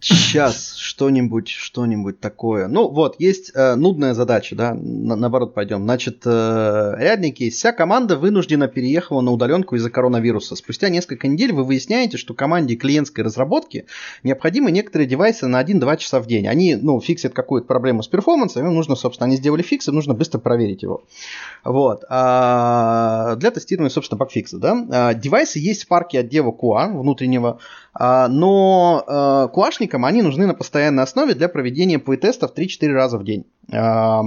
[0.00, 2.68] сейчас что-нибудь, что-нибудь такое.
[2.68, 5.82] Ну вот, есть э, нудная задача, да, на- наоборот пойдем.
[5.84, 7.54] Значит, э, кейс.
[7.54, 10.56] Вся команда вынуждена переехала на удаленку из-за коронавируса.
[10.56, 13.86] Спустя несколько недель вы выясняете, что команде клиентской разработки
[14.22, 16.46] необходимы некоторые девайсы на 1-2 часа в день.
[16.46, 20.12] Они, ну, фиксят какую-то проблему с перформансом, им нужно, собственно, они сделали фикс, им нужно
[20.12, 21.04] быстро проверить его.
[21.64, 22.04] Вот.
[22.10, 24.86] А для тестирования, собственно, багфикса, да.
[24.90, 27.58] А, девайсы есть в парке отдела QA внутреннего,
[27.98, 33.46] но а, QA-шникам они нужны на постоянной основе для проведения плей-тестов 3-4 раза в день.
[33.72, 34.22] А,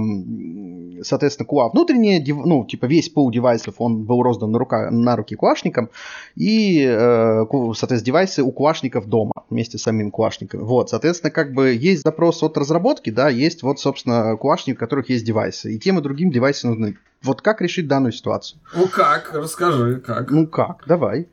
[1.02, 5.36] Соответственно, внутреннее, дев- ну, типа весь пул девайсов, он был роздан на, рука, на руки
[5.36, 5.90] QA-шникам,
[6.34, 10.62] и, э, соответственно, девайсы у QA-шников дома вместе с самими QA-шниками.
[10.62, 15.10] Вот, соответственно, как бы есть запрос от разработки, да, есть вот, собственно, QA-шник, у которых
[15.10, 16.96] есть девайсы, и тем и другим девайсы нужны.
[17.22, 18.60] Вот как решить данную ситуацию?
[18.76, 19.32] Ну как?
[19.34, 20.30] Расскажи, как.
[20.30, 20.84] Ну как?
[20.86, 21.26] Давай.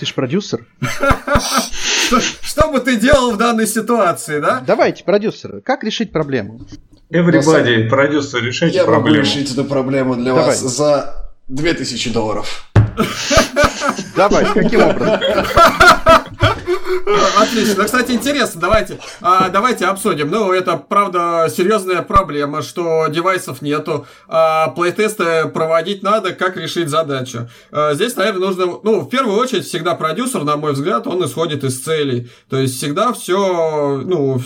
[0.00, 0.66] Ты ж продюсер.
[2.42, 4.62] Что, бы ты делал в данной ситуации, да?
[4.66, 6.60] Давайте, продюсеры, как решить проблему?
[7.10, 9.24] Everybody, продюсер, решайте Я могу проблему.
[9.24, 12.68] решить эту проблему для вас за 2000 долларов.
[14.16, 15.20] Давай, каким образом?
[17.38, 17.84] Отлично.
[17.84, 20.30] Кстати, интересно, давайте, а, давайте обсудим.
[20.30, 27.48] Ну, это, правда, серьезная проблема, что девайсов нету, а плейтесты проводить надо, как решить задачу.
[27.70, 31.64] А, здесь, наверное, нужно, ну, в первую очередь, всегда продюсер, на мой взгляд, он исходит
[31.64, 32.30] из целей.
[32.48, 34.40] То есть, всегда все, ну,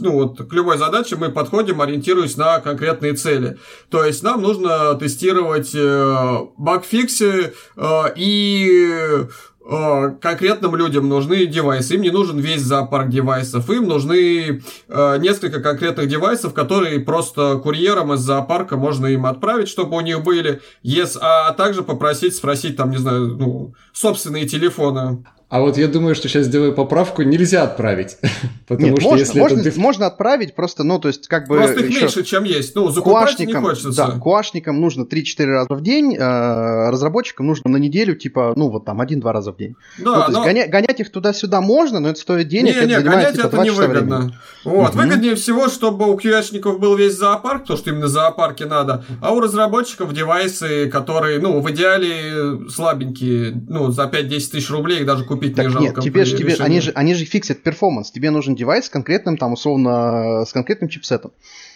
[0.00, 3.58] ну, вот, к любой задаче мы подходим, ориентируясь на конкретные цели.
[3.90, 9.26] То есть, нам нужно тестировать э, багфиксы э, и
[9.68, 11.94] конкретным людям нужны девайсы.
[11.96, 13.68] Им не нужен весь зоопарк девайсов.
[13.68, 19.96] Им нужны э, несколько конкретных девайсов, которые просто курьером из зоопарка можно им отправить, чтобы
[19.96, 20.62] у них были.
[20.82, 25.24] Yes, а также попросить, спросить там, не знаю, ну, собственные телефоны.
[25.50, 28.18] А вот я думаю, что сейчас сделаю поправку, нельзя отправить.
[28.68, 29.80] Потому Нет, что можно, если можно, это...
[29.80, 31.56] можно отправить, просто, ну, то есть, как бы...
[31.56, 32.74] Просто их еще меньше, чем есть.
[32.74, 33.96] Ну, закупать не хочется.
[33.96, 38.84] да, куашникам нужно 3-4 раза в день, э, разработчикам нужно на неделю, типа, ну, вот
[38.84, 39.74] там, один-два раза в день.
[39.98, 40.44] ну, Да, то есть но...
[40.46, 43.46] гоня- гонять их туда-сюда можно, но это стоит денег, Не, это не, занимает, гонять типа,
[43.46, 43.94] это 2 часа времени.
[44.04, 44.40] невыгодно.
[44.64, 45.02] Вот, Мгм.
[45.02, 49.40] выгоднее всего, чтобы у QA-шников был весь зоопарк, то, что именно зоопарки надо, а у
[49.40, 55.37] разработчиков девайсы, которые, ну, в идеале слабенькие, ну, за 5-10 тысяч рублей их даже купить
[55.40, 55.80] Так не жалко.
[55.80, 58.10] нет, тебе же, при тебе, они же, они же фиксят performance.
[58.10, 61.32] Тебе нужен девайс с конкретным, там, условно, с конкретным чипсетом.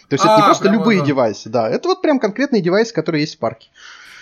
[0.09, 1.05] То есть это не А, просто прямо, любые да.
[1.05, 1.69] девайсы, да.
[1.69, 3.69] Это вот прям конкретные девайсы, которые есть в парке.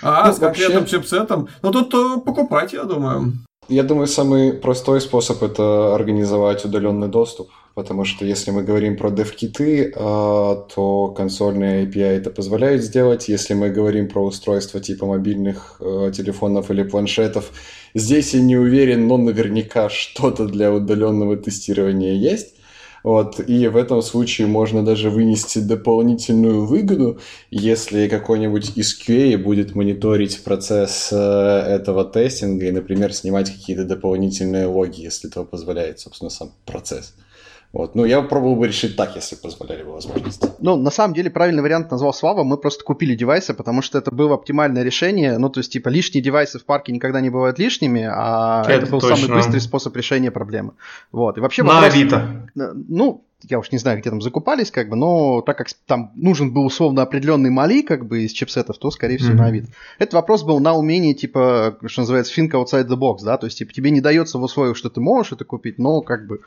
[0.04, 1.50] А, Ну, с конкретным вообще- чипсетом.
[1.62, 3.34] Ну, тут э, покупать, я думаю.
[3.70, 9.12] Я думаю, самый простой способ это организовать удаленный доступ, потому что если мы говорим про
[9.12, 13.30] дев-киты, а, то консольные API это позволяют сделать.
[13.30, 17.52] Если мы говорим про устройства типа мобильных э, телефонов или планшетов,
[17.94, 22.56] здесь я не уверен, но наверняка что-то для удаленного тестирования есть.
[23.04, 28.94] Вот, и в этом случае можно даже вынести дополнительную выгоду, если какой-нибудь из
[29.38, 36.00] будет мониторить процесс э, этого тестинга и, например, снимать какие-то дополнительные логи, если этого позволяет,
[36.00, 37.16] собственно, сам процесс.
[37.74, 37.96] Вот.
[37.96, 40.50] Ну, я пробовал бы решить так, если позволяли бы возможности.
[40.60, 42.44] Ну, на самом деле, правильный вариант назвал Слава.
[42.44, 45.38] Мы просто купили девайсы, потому что это было оптимальное решение.
[45.38, 48.92] Ну, то есть, типа, лишние девайсы в парке никогда не бывают лишними, а это, Это
[48.92, 49.16] был точно.
[49.16, 50.74] самый быстрый способ решения проблемы.
[51.14, 51.38] Вот.
[51.38, 52.50] И вообще На вопрос- Авито.
[52.60, 56.12] Э, Ну, я уж не знаю, где там закупались, как бы, но так как там
[56.16, 59.38] нужен был условно определенный мали, как бы, из чипсетов, то, скорее всего, Мгм.
[59.40, 59.68] на Авито.
[59.98, 63.58] Этот вопрос был на умение, типа, что называется, think outside the box, да, то есть,
[63.58, 66.42] типа, тебе не дается в условиях, что ты можешь это купить, но, как бы,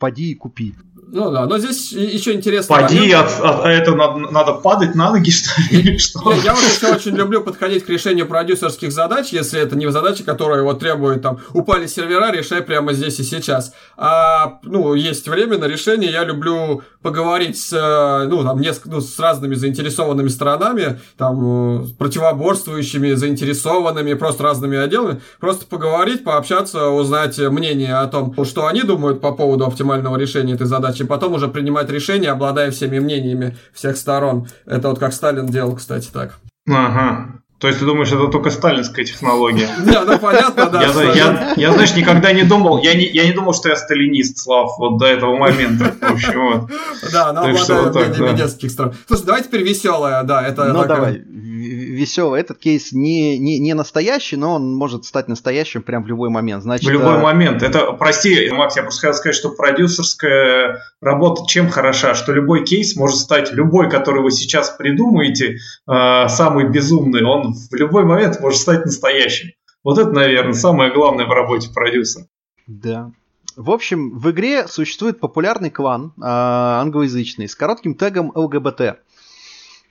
[0.00, 0.74] поди и купи.
[1.12, 2.76] Ну да, но здесь еще интересно.
[2.76, 5.98] Поди, от, от- а это надо, надо падать на ноги, что ли?
[5.98, 6.32] что?
[6.32, 10.22] Я, я вот еще очень люблю подходить к решению продюсерских задач, если это не задачи,
[10.22, 13.72] которые вот требуют там упали сервера, решай прямо здесь и сейчас.
[13.96, 19.00] А ну есть время на решение, я люблю поговорить с э, ну там неск- ну,
[19.00, 27.38] с разными заинтересованными сторонами, там э, противоборствующими, заинтересованными, просто разными отделами, просто поговорить, пообщаться, узнать
[27.38, 31.48] мнение о том, что они думают по поводу оптимального решения этой задачи, и потом уже
[31.48, 34.48] принимать решение, обладая всеми мнениями всех сторон.
[34.66, 36.38] Это вот как Сталин делал, кстати, так.
[36.68, 37.40] Ага.
[37.60, 39.68] То есть ты думаешь, это только сталинская технология?
[39.84, 40.82] Не, ну понятно, да.
[40.82, 44.38] Я, я, я, знаешь, никогда не думал, я не, я не думал, что я сталинист,
[44.38, 45.94] Слав, вот до этого момента.
[46.00, 46.70] В общем, вот.
[47.12, 47.34] Да,
[47.82, 48.44] вот так, мнениями да.
[48.44, 48.94] детских сторон.
[49.06, 51.22] Слушай, давай теперь веселая, да, это ну, давай,
[51.74, 52.40] веселый.
[52.40, 56.62] Этот кейс не, не, не настоящий, но он может стать настоящим прям в любой момент.
[56.62, 57.62] Значит, В любой э, момент.
[57.62, 62.96] Это, прости, Макс, я просто хотел сказать, что продюсерская работа чем хороша, что любой кейс
[62.96, 65.56] может стать, любой, который вы сейчас придумаете,
[65.88, 69.50] э, самый безумный, он в любой момент может стать настоящим.
[69.82, 72.26] Вот это, наверное, самое главное в работе продюсера.
[72.66, 73.10] Да.
[73.56, 79.00] В общем, в игре существует популярный клан э, англоязычный с коротким тегом ЛГБТ.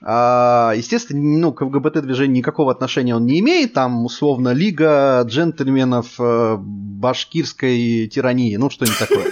[0.02, 3.74] А, естественно, ну, к ЛГБТ-движению никакого отношения он не имеет.
[3.74, 8.56] Там, условно, Лига джентльменов э, башкирской тирании.
[8.56, 9.26] Ну, что-нибудь такое.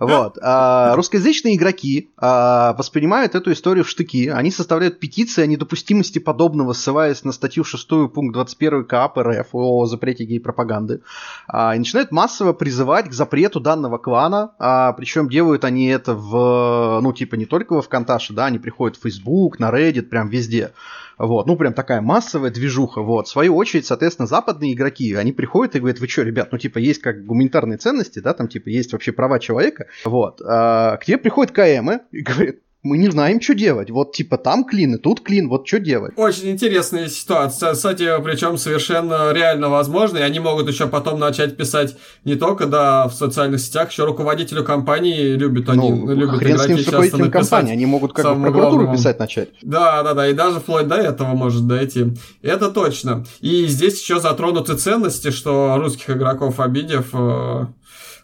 [0.00, 0.38] Вот.
[0.40, 4.28] А, русскоязычные игроки а, воспринимают эту историю в штыки.
[4.28, 9.84] Они составляют петиции о недопустимости подобного, ссылаясь на статью 6 пункт 21 КАП РФ о
[9.84, 11.02] запрете гей-пропаганды.
[11.46, 14.52] А, и начинают массово призывать к запрету данного клана.
[14.58, 18.96] А, причем делают они это в, ну, типа, не только во ВКонташе, да, они приходят
[18.96, 20.72] в Facebook, на Reddit, прям везде.
[21.20, 23.02] Вот, ну прям такая массовая движуха.
[23.02, 26.56] Вот, в свою очередь, соответственно, западные игроки, они приходят и говорят, вы что, ребят, ну
[26.56, 29.86] типа есть как гуманитарные ценности, да, там типа есть вообще права человека.
[30.06, 33.90] Вот, а, к тебе приходят КМы и говорят, мы не знаем, что делать.
[33.90, 36.14] Вот типа там клин, и тут клин, вот что делать.
[36.16, 37.74] Очень интересная ситуация.
[37.74, 40.18] Кстати, причем совершенно реально возможно.
[40.18, 44.64] И они могут еще потом начать писать не только да, в социальных сетях, еще руководителю
[44.64, 48.24] компании любят они, ну, любят хрен с ним игроки с руководителем компании, они могут как
[48.24, 48.96] бы прокуратуру главному.
[48.96, 49.48] писать начать.
[49.62, 52.12] Да, да, да, и даже вплоть до этого может дойти.
[52.42, 53.26] Это точно.
[53.40, 57.66] И здесь еще затронуты ценности, что русских игроков обидев, э,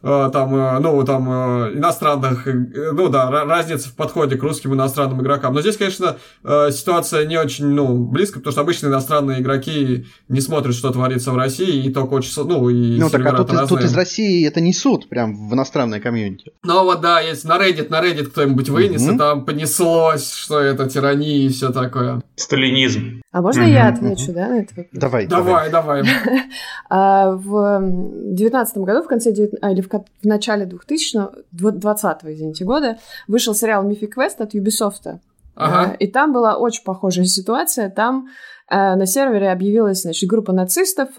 [0.02, 2.52] там, э, ну, там, э, иностранных, э,
[2.92, 5.54] ну, да, ра- разница в подходе к русским иностранным игрокам.
[5.54, 10.40] Но здесь, конечно, э, ситуация не очень, ну, близко, потому что обычно иностранные игроки не
[10.40, 13.58] смотрят, что творится в России, и только очень, ну, и Ну так, а тут, из-
[13.60, 13.84] тут разные.
[13.86, 16.52] из России это несут прям в иностранное комьюнити.
[16.64, 19.14] Ну вот да, если на Reddit, на Reddit кто-нибудь вынес, Мгм.
[19.14, 22.22] и там понеслось, что это тирания и все такое.
[22.36, 23.22] Сталинизм.
[23.36, 24.98] А можно Мгм, я отвечу, да, на этот вопрос?
[24.98, 26.02] Давай, Давай, давай.
[26.88, 27.82] А, В
[28.32, 29.30] девятнадцатом году, в конце
[29.60, 29.90] а, или в,
[30.22, 31.18] начале 2000
[31.52, 32.96] 20 извините, года,
[33.28, 35.18] вышел сериал Mythic Quest от Ubisoft.
[35.54, 35.90] Ага.
[35.90, 37.90] А, И там была очень похожая ситуация.
[37.90, 38.28] Там
[38.70, 41.10] на сервере объявилась, значит, группа нацистов,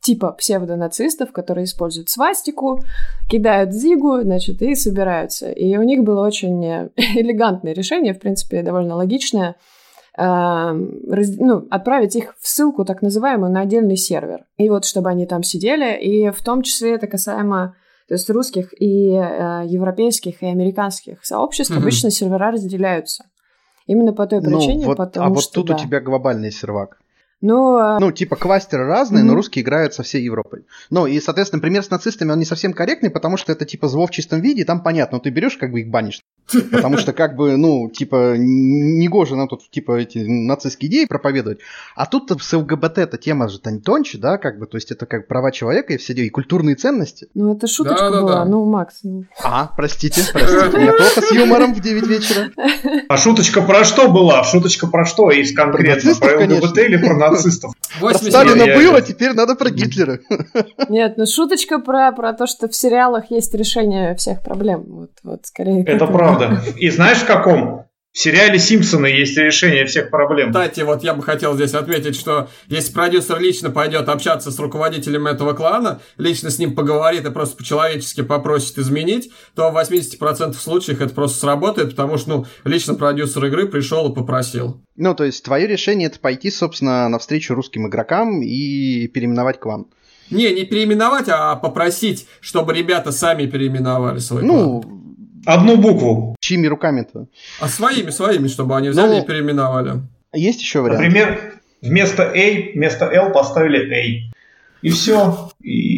[0.00, 2.84] типа псевдонацистов, которые используют свастику,
[3.28, 5.50] кидают зигу, значит, и собираются.
[5.50, 6.64] И у них было очень
[6.96, 9.56] элегантное решение, в принципе, довольно логичное–
[10.16, 14.44] ну, отправить их в ссылку, так называемую, на отдельный сервер.
[14.58, 17.74] И вот чтобы они там сидели, и в том числе это касаемо
[18.08, 21.78] то есть русских и э, европейских и американских сообществ mm-hmm.
[21.78, 23.24] обычно сервера разделяются.
[23.86, 25.54] Именно по той ну, причине, ну, вот, потому а вот что...
[25.54, 25.76] тут да.
[25.76, 26.98] у тебя глобальный сервак.
[27.40, 29.26] Ну, ну, типа кластеры разные, mm-hmm.
[29.28, 30.66] но русские играют со всей Европой.
[30.90, 34.06] Ну, и, соответственно, пример с нацистами, он не совсем корректный, потому что это типа зло
[34.06, 36.20] в чистом виде, там понятно, ты берешь, как бы их банишь.
[36.70, 41.58] Потому что, как бы, ну, типа, не гоже нам тут, типа, эти нацистские идеи проповедовать.
[41.94, 45.28] А тут с ЛГБТ эта тема же тоньше, да, как бы, то есть это как
[45.28, 47.28] права человека и все дела, и культурные ценности.
[47.34, 48.44] Ну, это шуточка да, была, да.
[48.44, 49.00] ну, Макс.
[49.02, 49.24] Ну...
[49.42, 52.50] А, простите, простите, меня плохо с юмором в 9 вечера.
[53.08, 54.44] А шуточка про что была?
[54.44, 56.14] Шуточка про что из конкретно?
[56.14, 57.72] Про, про ЛГБТ или про нацистов?
[58.00, 60.20] Про Сталина было, теперь надо про Гитлера.
[60.88, 64.84] Нет, ну шуточка про, про то, что в сериалах есть решение всех проблем.
[64.86, 65.84] Вот, вот скорее.
[65.84, 66.31] Это правда.
[66.76, 67.82] И знаешь в каком?
[68.12, 70.50] В сериале «Симпсоны» есть решение всех проблем.
[70.50, 75.26] Кстати, вот я бы хотел здесь отметить, что если продюсер лично пойдет общаться с руководителем
[75.26, 81.00] этого клана, лично с ним поговорит и просто по-человечески попросит изменить, то в 80% случаев
[81.00, 84.82] это просто сработает, потому что, ну, лично продюсер игры пришел и попросил.
[84.94, 89.86] Ну, то есть твое решение это пойти, собственно, навстречу русским игрокам и переименовать клан.
[90.30, 95.01] Не, не переименовать, а попросить, чтобы ребята сами переименовали свой ну, клан.
[95.44, 96.36] Одну букву.
[96.40, 97.26] Чьими руками-то?
[97.60, 100.02] А своими, своими, чтобы они взяли ну, и переименовали.
[100.32, 101.00] Есть еще вариант?
[101.00, 104.32] Например, вместо A, вместо L поставили A.
[104.82, 105.50] И все.
[105.60, 105.91] И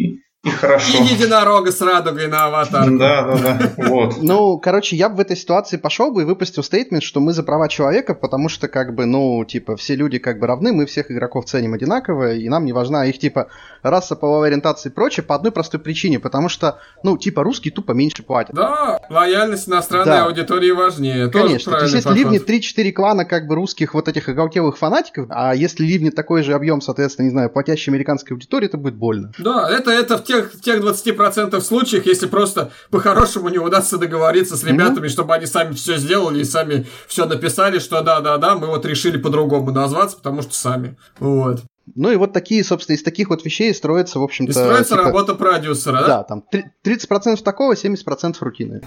[0.45, 0.97] и хорошо.
[0.99, 2.89] И единорога с радугой на аватар.
[2.91, 3.71] Да, да, да.
[3.77, 4.15] Вот.
[4.21, 7.43] Ну, короче, я бы в этой ситуации пошел бы и выпустил стейтмент, что мы за
[7.43, 11.11] права человека, потому что, как бы, ну, типа, все люди как бы равны, мы всех
[11.11, 13.47] игроков ценим одинаково, и нам не важна их, типа,
[13.81, 17.93] раса, половая ориентация и прочее по одной простой причине, потому что, ну, типа, русские тупо
[17.93, 18.55] меньше платят.
[18.55, 20.25] Да, лояльность иностранной да.
[20.25, 21.29] аудитории важнее.
[21.29, 21.71] Конечно.
[21.71, 25.83] То есть, если ливнет 3-4 клана, как бы, русских вот этих оголтелых фанатиков, а если
[25.83, 29.31] ливнет такой же объем, соответственно, не знаю, платящей американской аудитории, это будет больно.
[29.37, 33.97] Да, это, это в тех, в тех 20 20% случаях, если просто по-хорошему не удастся
[33.97, 35.09] договориться с ребятами, mm-hmm.
[35.09, 39.71] чтобы они сами все сделали и сами все написали, что да-да-да, мы вот решили по-другому
[39.71, 40.97] назваться, потому что сами.
[41.19, 41.61] Вот.
[41.93, 44.51] Ну и вот такие, собственно, из таких вот вещей строится, в общем-то...
[44.51, 46.07] И строится типа, работа продюсера, да?
[46.07, 46.43] Да, там
[46.83, 48.81] 30% такого, 70% рутины.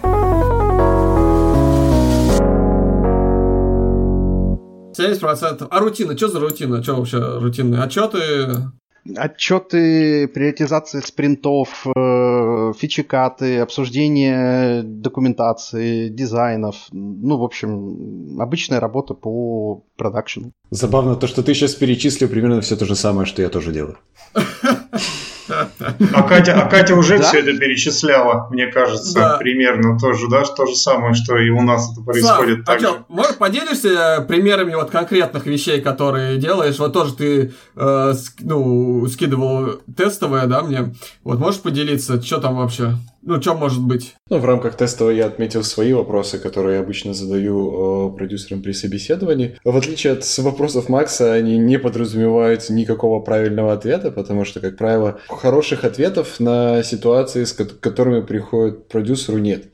[4.97, 5.69] Семьдесят процентов.
[5.71, 6.17] А рутина?
[6.17, 6.83] Что за рутина?
[6.83, 8.73] Что вообще рутинные отчеты?
[9.17, 16.77] Отчеты, приоритизация спринтов, э, фичекаты, обсуждение документации, дизайнов.
[16.93, 20.53] Ну, в общем, обычная работа по продакшену.
[20.71, 23.99] Забавно то, что ты сейчас перечислил примерно все то же самое, что я тоже делаю.
[25.49, 27.25] А Катя, а Катя уже да?
[27.25, 29.37] все это перечисляла, мне кажется, да.
[29.37, 32.67] примерно тоже, да, то же самое, что и у нас это происходит.
[32.67, 36.79] Сам, а что, может, поделишься примерами вот конкретных вещей, которые делаешь?
[36.79, 40.95] Вот тоже ты, э, ну, скидывал тестовое, да, мне?
[41.25, 42.97] Вот можешь поделиться, что там вообще?
[43.23, 44.15] Ну, что может быть?
[44.31, 48.73] Ну, в рамках тестового я отметил свои вопросы, которые я обычно задаю э, продюсерам при
[48.73, 49.59] собеседовании.
[49.65, 55.19] В отличие от вопросов Макса, они не подразумевают никакого правильного ответа, потому что, как правило,
[55.29, 59.65] хороших ответов на ситуации, с которыми приходит продюсеру, нет.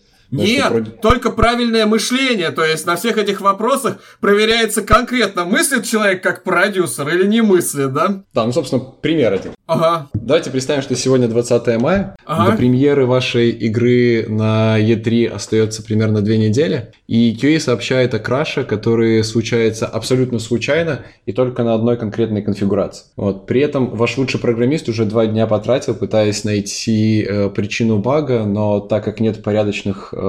[0.42, 0.84] Нет, про...
[0.84, 2.50] только правильное мышление.
[2.50, 7.92] То есть на всех этих вопросах проверяется конкретно, мыслит человек как продюсер или не мыслит,
[7.92, 8.22] да?
[8.32, 9.52] Да, ну, собственно, пример один.
[9.66, 10.08] Ага.
[10.12, 12.16] Давайте представим, что сегодня 20 мая.
[12.26, 12.50] Ага.
[12.50, 16.92] До премьеры вашей игры на E3 остается примерно две недели.
[17.06, 23.06] И QA сообщает о краше, который случается абсолютно случайно и только на одной конкретной конфигурации.
[23.16, 23.46] Вот.
[23.46, 28.80] При этом ваш лучший программист уже два дня потратил, пытаясь найти э, причину бага, но
[28.80, 30.23] так как нет порядочных э,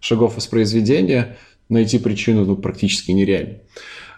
[0.00, 1.36] шагов воспроизведения,
[1.68, 3.58] найти причину ну, практически нереально.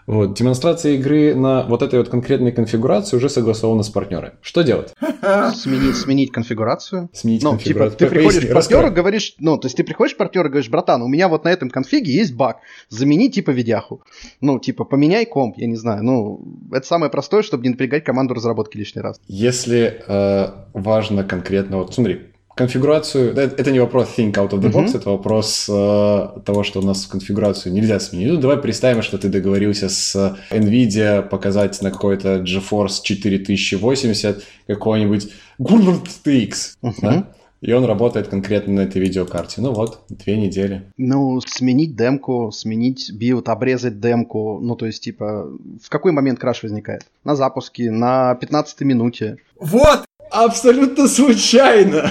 [0.07, 0.33] Вот.
[0.33, 4.33] Демонстрация игры на вот этой вот конкретной конфигурации уже согласована с партнерами.
[4.41, 4.93] Что делать?
[5.53, 7.09] Сменить, сменить конфигурацию.
[7.13, 7.97] Сменить ну, конфигурацию.
[7.97, 11.01] Типа, ты приходишь к партнеру, говоришь, ну, то есть ты приходишь к партнеру, говоришь, братан,
[11.01, 12.57] у меня вот на этом конфиге есть баг,
[12.89, 14.01] замени типа видяху.
[14.41, 16.03] Ну, типа, поменяй комп, я не знаю.
[16.03, 16.41] Ну,
[16.71, 19.19] это самое простое, чтобы не напрягать команду разработки лишний раз.
[19.27, 24.87] Если э, важно конкретно, вот смотри, конфигурацию, это не вопрос think out of the box,
[24.87, 24.97] uh-huh.
[24.97, 28.33] это вопрос э, того, что у нас конфигурацию нельзя сменить.
[28.33, 36.51] Ну, давай представим, что ты договорился с NVIDIA показать на какой-то GeForce 4080 какой-нибудь RTX,
[36.83, 36.93] uh-huh.
[37.01, 37.27] да?
[37.61, 39.61] и он работает конкретно на этой видеокарте.
[39.61, 40.91] Ну вот, две недели.
[40.97, 44.59] Ну, сменить демку, сменить build, обрезать демку.
[44.61, 45.47] Ну, то есть, типа,
[45.81, 47.05] в какой момент crash возникает?
[47.23, 49.37] На запуске, на 15 минуте.
[49.59, 52.09] Вот, Абсолютно случайно.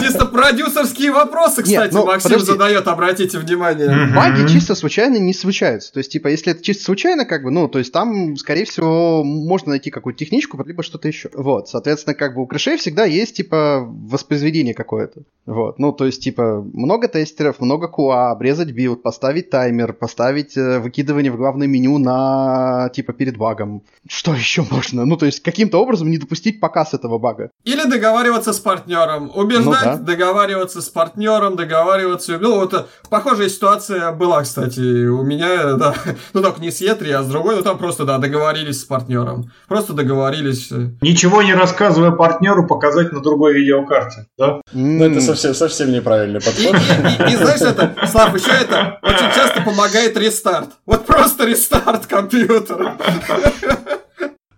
[0.00, 2.52] Чисто продюсерские вопросы, кстати, Нет, ну, Максим подожди.
[2.52, 3.86] задает, обратите внимание.
[3.86, 4.16] Mm-hmm.
[4.16, 5.92] Баги чисто случайно не случаются.
[5.92, 9.22] То есть, типа, если это чисто случайно, как бы, ну, то есть там, скорее всего,
[9.22, 11.30] можно найти какую-то техничку, либо что-то еще.
[11.34, 15.22] Вот, соответственно, как бы у крэшей всегда есть, типа, воспроизведение какое-то.
[15.46, 20.80] Вот, ну, то есть, типа, много тестеров, много QA, обрезать build, поставить таймер, поставить э,
[20.80, 23.82] выкидывание в главное меню на, типа, перед багом.
[24.08, 25.04] Что еще можно?
[25.04, 27.51] Ну, то есть, каким-то образом не допустить показ этого бага.
[27.64, 29.30] Или договариваться с партнером.
[29.34, 29.96] Убеждать, ну, да.
[29.96, 32.38] договариваться с партнером, договариваться.
[32.40, 35.94] Ну, вот э, похожая ситуация была, кстати, у меня, да.
[36.32, 37.54] Ну, только не с Е3, а с другой.
[37.56, 39.52] Ну, там просто, да, договорились с партнером.
[39.68, 40.70] Просто договорились.
[41.00, 44.60] Ничего не рассказывая партнеру, показать на другой видеокарте, да?
[44.72, 46.74] Ну, это совсем, совсем неправильный подход.
[47.30, 50.70] И знаешь, это, Слав, еще это очень часто помогает рестарт.
[50.84, 52.96] Вот просто рестарт компьютера.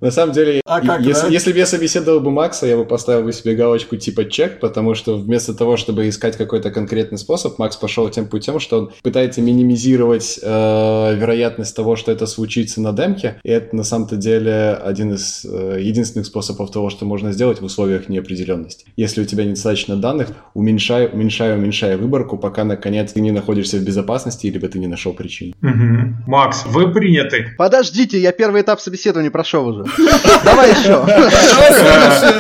[0.05, 1.29] На самом деле, а как, если, да?
[1.29, 4.95] если бы я собеседовал бы Макса, я бы поставил бы себе галочку типа чек, потому
[4.95, 9.41] что вместо того, чтобы искать какой-то конкретный способ, Макс пошел тем путем, что он пытается
[9.41, 15.15] минимизировать э, вероятность того, что это случится на демке, и это на самом-то деле один
[15.15, 18.85] из э, единственных способов того, что можно сделать в условиях неопределенности.
[18.97, 23.83] Если у тебя недостаточно данных, уменьшай, уменьшай, уменьшай выборку, пока наконец ты не находишься в
[23.83, 25.55] безопасности, либо ты не нашел причину.
[25.63, 26.31] Угу.
[26.31, 27.55] Макс, вы приняты.
[27.57, 29.94] Подождите, я первый этап собеседования прошел уже.
[30.45, 31.05] Давай еще.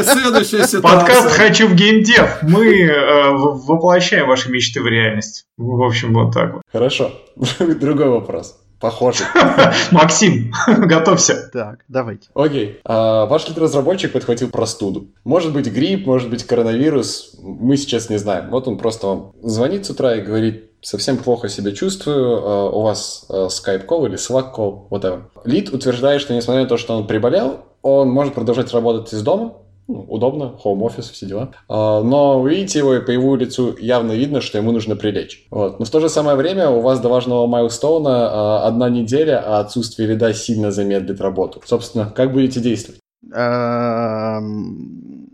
[0.04, 0.80] Следующая ситуация.
[0.80, 2.38] Подкаст «Хочу в геймдев».
[2.42, 5.46] Мы э, воплощаем ваши мечты в реальность.
[5.56, 6.62] В общем, вот так вот.
[6.72, 7.12] Хорошо.
[7.58, 8.56] Другой вопрос.
[8.80, 9.24] Похоже.
[9.92, 11.48] Максим, готовься.
[11.52, 12.28] Так, давайте.
[12.34, 12.80] Окей.
[12.84, 15.08] А, ваш разработчик подхватил простуду.
[15.24, 17.36] Может быть грипп, может быть коронавирус.
[17.40, 18.50] Мы сейчас не знаем.
[18.50, 22.82] Вот он просто вам звонит с утра и говорит, совсем плохо себя чувствую, а, у
[22.82, 25.22] вас а, Skype call или Slack call, whatever.
[25.44, 29.56] Лид утверждает, что несмотря на то, что он приболел, он может продолжать работать из дома,
[29.86, 31.52] ну, удобно, home office, все дела.
[31.68, 35.46] А, но вы видите его, и по его лицу явно видно, что ему нужно прилечь.
[35.50, 35.78] Вот.
[35.78, 40.08] Но в то же самое время у вас до важного майлстоуна одна неделя, а отсутствие
[40.08, 41.60] лида сильно замедлит работу.
[41.64, 43.00] Собственно, как будете действовать?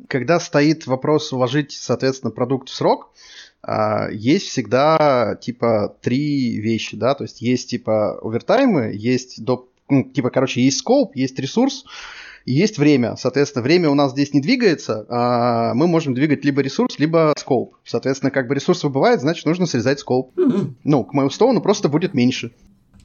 [0.08, 3.10] Когда стоит вопрос уложить, соответственно, продукт в срок,
[4.12, 10.30] есть всегда типа три вещи, да, то есть есть типа овертаймы, есть доп, ну, типа,
[10.30, 11.84] короче, есть скоп, есть ресурс,
[12.46, 13.16] и есть время.
[13.16, 17.76] Соответственно, время у нас здесь не двигается, а мы можем двигать либо ресурс, либо скоп.
[17.84, 20.36] Соответственно, как бы ресурс выбывает, значит, нужно срезать скоп.
[20.38, 20.72] Mm-hmm.
[20.84, 22.52] Ну, к майлстоуну просто будет меньше.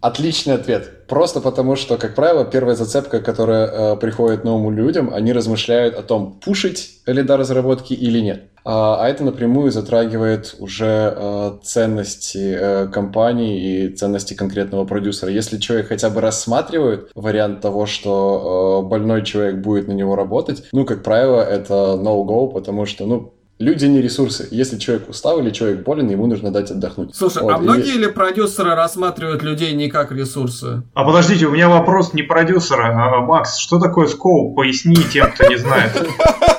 [0.05, 1.07] Отличный ответ.
[1.07, 6.03] Просто потому, что, как правило, первая зацепка, которая э, приходит новым людям, они размышляют о
[6.03, 8.43] том, пушить лида разработки или нет.
[8.67, 15.31] А, а это напрямую затрагивает уже э, ценности э, компании и ценности конкретного продюсера.
[15.31, 20.63] Если человек хотя бы рассматривает вариант того, что э, больной человек будет на него работать,
[20.71, 24.49] ну, как правило, это no-go, потому что, ну, Люди не ресурсы.
[24.51, 27.15] Если человек устал или человек болен, ему нужно дать отдохнуть.
[27.15, 27.97] Слушай, вот, а многие и...
[27.97, 30.83] ли продюсеры рассматривают людей не как ресурсы?
[30.93, 32.87] А подождите, у меня вопрос не продюсера.
[32.87, 34.55] А, Макс, что такое скоп?
[34.55, 35.91] Поясни тем, кто не знает.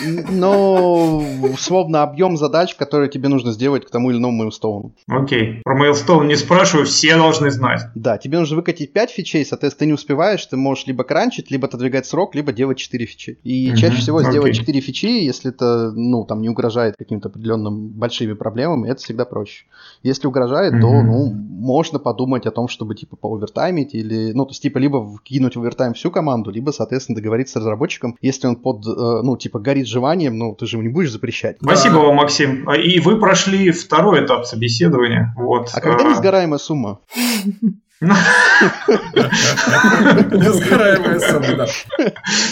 [0.00, 4.94] Ну, условно, объем задач, которые тебе нужно сделать к тому или иному мейлстоуну.
[5.08, 5.60] Окей.
[5.64, 7.82] Про мейлстоун не спрашиваю, все должны знать.
[7.94, 11.66] Да, тебе нужно выкатить 5 фичей, соответственно, ты не успеваешь, ты можешь либо кранчить, либо
[11.66, 13.38] отодвигать срок, либо делать 4 фичи.
[13.42, 14.30] И угу, чаще всего окей.
[14.30, 19.24] сделать 4 фичи, если это, ну, там, не угрожает каким-то определенным большими проблемами, это всегда
[19.24, 19.64] проще.
[20.02, 20.80] Если угрожает, mm-hmm.
[20.80, 25.06] то, ну, можно подумать о том, чтобы, типа, поувертаймить или, ну, то есть, типа, либо
[25.16, 29.36] вкинуть в овертайм всю команду, либо, соответственно, договориться с разработчиком, если он под, э, ну,
[29.36, 31.56] типа, горит желанием, ну, ты же ему не будешь запрещать.
[31.60, 32.70] Спасибо вам, Максим.
[32.72, 35.34] И вы прошли второй этап собеседования.
[35.36, 35.70] Вот.
[35.72, 36.10] А когда а.
[36.10, 37.00] несгораемая сумма?
[40.30, 41.66] Несгораемая сумма,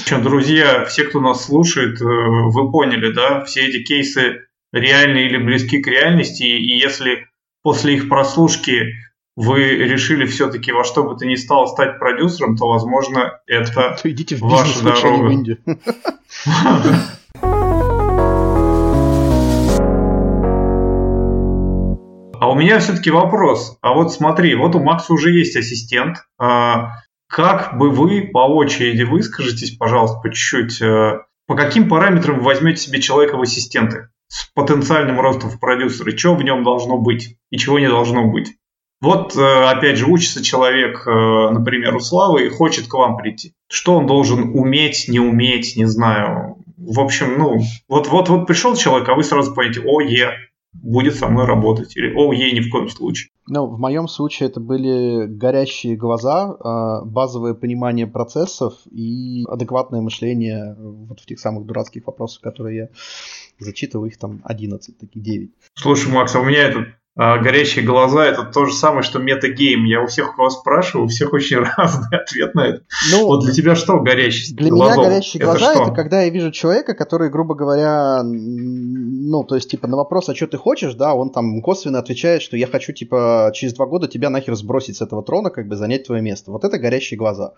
[0.09, 0.19] да.
[0.19, 5.81] Друзья, все, кто нас слушает, э, вы поняли, да, все эти кейсы реальны или близки
[5.83, 7.27] к реальности, и если
[7.63, 8.95] после их прослушки
[9.37, 14.11] вы решили все-таки во что бы то ни стало стать продюсером, то, возможно, это то
[14.11, 15.25] идите в ваша дорога.
[15.25, 15.59] В Индию.
[22.41, 23.79] А у меня все-таки вопрос.
[23.81, 26.19] А вот смотри, вот у Макса уже есть ассистент.
[26.39, 26.93] А
[27.29, 32.83] как бы вы по очереди выскажитесь, пожалуйста, по чуть-чуть, э, по каким параметрам вы возьмете
[32.83, 34.09] себе человека в ассистенты?
[34.33, 38.55] с потенциальным ростом в продюсеры, что в нем должно быть и чего не должно быть.
[39.03, 41.11] Вот, э, опять же, учится человек, э,
[41.51, 43.53] например, у Славы и хочет к вам прийти.
[43.69, 49.15] Что он должен уметь, не уметь, не знаю, в общем, ну, вот-вот-вот пришел человек, а
[49.15, 50.33] вы сразу понимаете, о, е,
[50.73, 53.31] будет со мной работать, или о, ей ни в коем случае.
[53.47, 60.75] Ну, в моем случае это были горящие глаза, а, базовое понимание процессов и адекватное мышление
[60.79, 62.89] вот в тех самых дурацких вопросах, которые я
[63.59, 65.51] зачитываю, их там 11, такие 9.
[65.75, 69.85] Слушай, Макс, а у меня этот горящие глаза это то же самое, что метагейм.
[69.85, 72.83] Я у всех, у кого спрашиваю, у всех очень разный ответ на это.
[73.11, 74.95] Ну, вот для тебя что горящие для глаза?
[74.95, 75.83] Для меня горящие это глаза что?
[75.85, 80.35] это когда я вижу человека, который, грубо говоря, ну, то есть, типа, на вопрос, а
[80.35, 84.09] что ты хочешь, да, он там косвенно отвечает, что я хочу, типа, через два года
[84.09, 86.51] тебя нахер сбросить с этого трона, как бы занять твое место.
[86.51, 87.53] Вот это горящие глаза.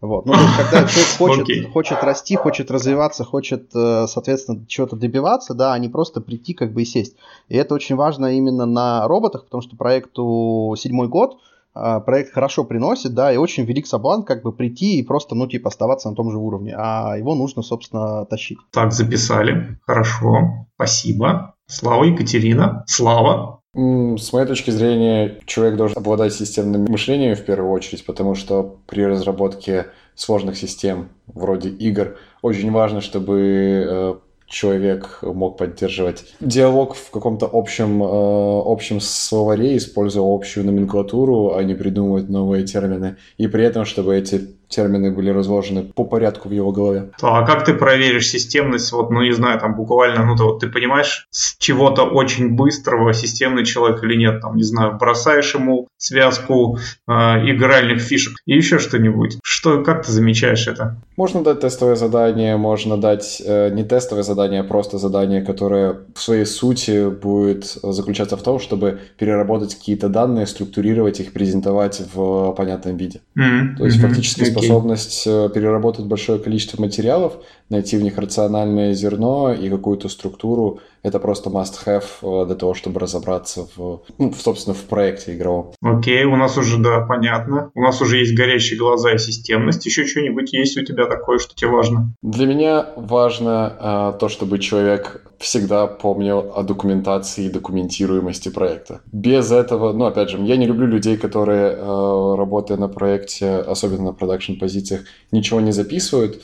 [0.00, 0.26] Вот.
[0.26, 1.70] Ну, то есть, когда человек хочет, okay.
[1.70, 6.72] хочет расти, хочет развиваться, хочет, э, соответственно, чего-то добиваться, да, а не просто прийти как
[6.72, 7.16] бы и сесть.
[7.48, 11.38] И это очень важно именно на роботах, потому что проекту седьмой год,
[11.78, 15.46] а, проект хорошо приносит, да, и очень велик соблазн как бы прийти и просто, ну,
[15.46, 18.58] типа, оставаться на том же уровне, а его нужно, собственно, тащить.
[18.72, 19.78] Так, записали.
[19.86, 20.66] Хорошо.
[20.74, 21.54] Спасибо.
[21.66, 22.84] Слава, Екатерина.
[22.86, 23.60] Слава.
[23.76, 29.04] С моей точки зрения, человек должен обладать системным мышлением в первую очередь, потому что при
[29.04, 34.14] разработке сложных систем вроде игр очень важно, чтобы э,
[34.46, 41.74] человек мог поддерживать диалог в каком-то общем, э, общем словаре, используя общую номенклатуру, а не
[41.74, 43.16] придумывать новые термины.
[43.36, 47.10] И при этом, чтобы эти термины были разложены по порядку в его голове.
[47.22, 50.68] А как ты проверишь системность, вот, ну не знаю, там буквально, ну то вот ты
[50.68, 56.78] понимаешь с чего-то очень быстрого системный человек или нет, там, не знаю, бросаешь ему связку
[57.06, 59.38] э, игральных фишек и еще что-нибудь.
[59.42, 60.96] Что, как ты замечаешь это?
[61.16, 66.20] Можно дать тестовое задание, можно дать э, не тестовое задание, а просто задание, которое в
[66.20, 72.98] своей сути будет заключаться в том, чтобы переработать какие-то данные, структурировать их, презентовать в понятном
[72.98, 73.22] виде.
[73.38, 73.76] Mm-hmm.
[73.78, 74.08] То есть mm-hmm.
[74.08, 74.50] фактически okay.
[74.50, 77.38] способность э, переработать большое количество материалов,
[77.70, 82.98] найти в них рациональное зерно и какую-то структуру, это просто must-have э, для того, чтобы
[82.98, 85.72] разобраться в, ну, собственно, в проекте игровом.
[85.80, 87.70] Окей, у нас уже, да, понятно.
[87.74, 89.86] У нас уже есть горящие глаза и системность.
[89.86, 92.12] Еще что-нибудь есть у тебя такое, что тебе важно?
[92.22, 99.00] Для меня важно а, то, чтобы человек всегда помнил о документации и документируемости проекта.
[99.12, 104.04] Без этого, ну, опять же, я не люблю людей, которые, э, работая на проекте, особенно
[104.04, 106.42] на продакшн-позициях, ничего не записывают,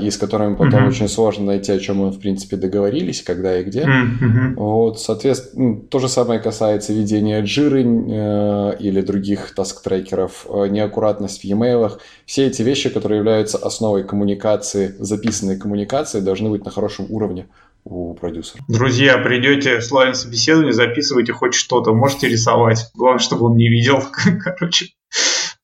[0.00, 0.88] и с которыми потом mm-hmm.
[0.88, 3.82] очень сложно найти, о чем мы, в принципе, договорились, когда и где.
[3.82, 4.54] Mm-hmm.
[4.56, 11.40] Вот, соответственно, ну, то же самое касается ведения джиры э, или других таск-трекеров, э, неаккуратность
[11.40, 11.92] в e-mail.
[12.26, 17.46] Все эти вещи, которые являются основой коммуникации, записанной коммуникации, должны быть на хорошем уровне
[17.84, 18.62] у продюсера.
[18.68, 22.90] Друзья, придете в слайд собеседование, записывайте хоть что-то, можете рисовать.
[22.94, 24.02] Главное, чтобы он не видел.
[24.44, 24.88] Короче,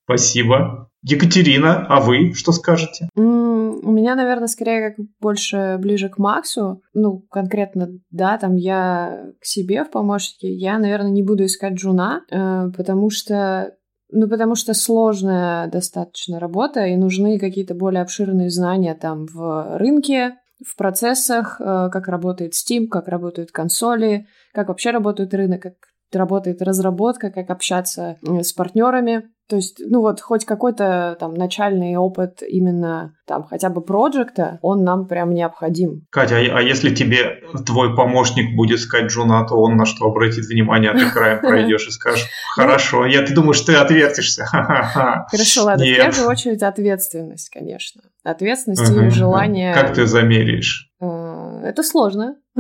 [0.05, 0.89] спасибо.
[1.03, 3.09] Екатерина, а вы что скажете?
[3.17, 3.50] Mm,
[3.83, 6.83] у меня, наверное, скорее как больше ближе к Максу.
[6.95, 10.53] Ну, конкретно, да, там я к себе в помощнике.
[10.53, 13.75] Я, наверное, не буду искать джуна, э, потому что
[14.13, 20.35] ну, потому что сложная достаточно работа, и нужны какие-то более обширные знания там в рынке,
[20.67, 25.75] в процессах, э, как работает Steam, как работают консоли, как вообще работает рынок, как
[26.13, 29.31] работает разработка, как общаться э, с партнерами.
[29.51, 34.85] То есть, ну вот, хоть какой-то там начальный опыт именно там хотя бы проекта, он
[34.85, 36.07] нам прям необходим.
[36.11, 40.47] Катя, а, а если тебе твой помощник будет сказать Джуна, то он на что обратит
[40.47, 44.45] внимание, а ты краем пройдешь и скажешь, ну, хорошо, я ты думаешь, ты отвертишься.
[44.51, 48.03] Хорошо, ладно, в первую очередь ответственность, конечно.
[48.23, 49.75] Ответственность и желание...
[49.75, 50.93] Как ты замеряешь?
[51.01, 52.37] Э, это сложно.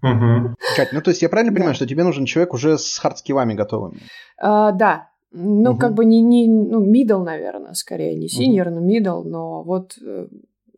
[0.00, 4.00] Кать, ну то есть я правильно понимаю, что тебе нужен человек уже с хардскиллами готовыми?
[4.40, 5.78] А, да, ну, угу.
[5.78, 8.80] как бы не, не, ну, middle, наверное, скорее, не senior, угу.
[8.80, 10.26] но middle, но вот э,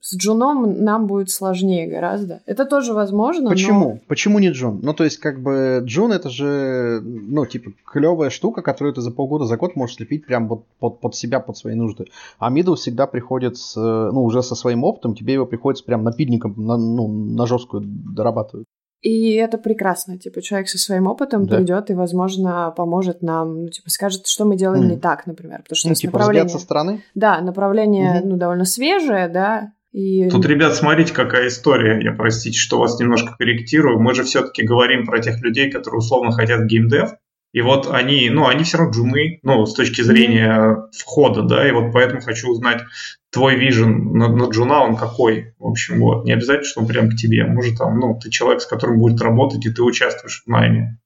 [0.01, 2.41] с джуном нам будет сложнее гораздо.
[2.47, 3.51] Это тоже возможно.
[3.51, 3.95] Почему?
[3.95, 3.99] Но...
[4.09, 4.81] Почему не Джун?
[4.83, 9.11] Ну, то есть, как бы, Джун это же, ну, типа, клевая штука, которую ты за
[9.11, 12.07] полгода, за год можешь слепить прям вот под, под себя, под свои нужды.
[12.39, 16.55] А Middle всегда приходит с, ну, уже со своим опытом, тебе его приходится прям напильником,
[16.57, 18.67] на, ну, на жесткую дорабатывать.
[19.03, 20.19] И это прекрасно.
[20.19, 21.57] Типа, человек со своим опытом да.
[21.57, 24.91] придет и, возможно, поможет нам, ну, типа, скажет, что мы делаем mm.
[24.91, 25.63] не так, например.
[25.63, 26.49] Потому что ну, типа, направление...
[26.49, 27.03] со стороны?
[27.15, 28.27] Да, направление, mm-hmm.
[28.27, 30.29] ну, довольно свежее, да, и...
[30.29, 32.01] Тут, ребят, смотрите, какая история.
[32.03, 34.01] Я, простите, что вас немножко корректирую.
[34.01, 37.11] Мы же все-таки говорим про тех людей, которые условно хотят геймдев.
[37.53, 41.73] И вот они, ну, они все равно джуны, ну, с точки зрения входа, да, и
[41.73, 42.83] вот поэтому хочу узнать
[43.31, 47.11] твой вижен на, на джуна, он какой, в общем, вот, не обязательно, что он прям
[47.11, 50.49] к тебе, может, там, ну, ты человек, с которым будет работать, и ты участвуешь в
[50.49, 51.01] найме.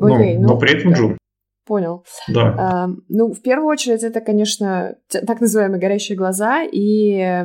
[0.00, 0.98] Okay, ну, но при этом да.
[0.98, 1.18] джун.
[1.64, 2.04] Понял.
[2.26, 2.54] Да.
[2.58, 7.44] А, ну, в первую очередь, это, конечно, так называемые горящие глаза, и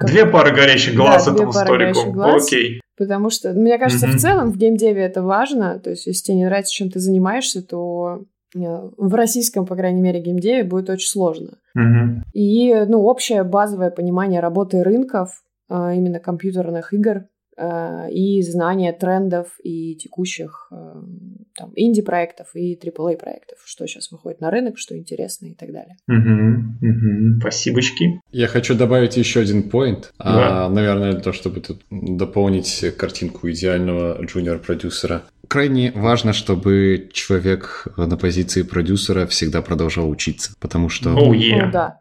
[0.00, 2.10] Две пары горящих глаз да, этому сторику.
[2.10, 2.79] Глаз, Окей.
[3.00, 4.16] Потому что, мне кажется, mm-hmm.
[4.16, 5.78] в целом в геймдеве это важно.
[5.78, 10.20] То есть, если тебе не нравится, чем ты занимаешься, то в российском, по крайней мере,
[10.20, 11.56] геймдеве будет очень сложно.
[11.78, 12.24] Mm-hmm.
[12.34, 17.24] И, ну, общее базовое понимание работы рынков, э, именно компьютерных игр,
[18.10, 20.74] и знание трендов и текущих э,
[21.54, 25.96] там, инди-проектов и AAA проектов, что сейчас выходит на рынок, что интересно и так далее.
[26.08, 27.40] Угу, угу.
[27.40, 28.20] Спасибочки.
[28.32, 30.12] Я хочу добавить еще один поинт.
[30.18, 30.66] Да.
[30.66, 35.22] А, наверное, для того, чтобы тут дополнить картинку идеального джуниор-продюсера.
[35.48, 41.10] Крайне важно, чтобы человек на позиции продюсера всегда продолжал учиться, потому что...
[41.10, 41.64] Oh, yeah.
[41.64, 42.00] oh, да.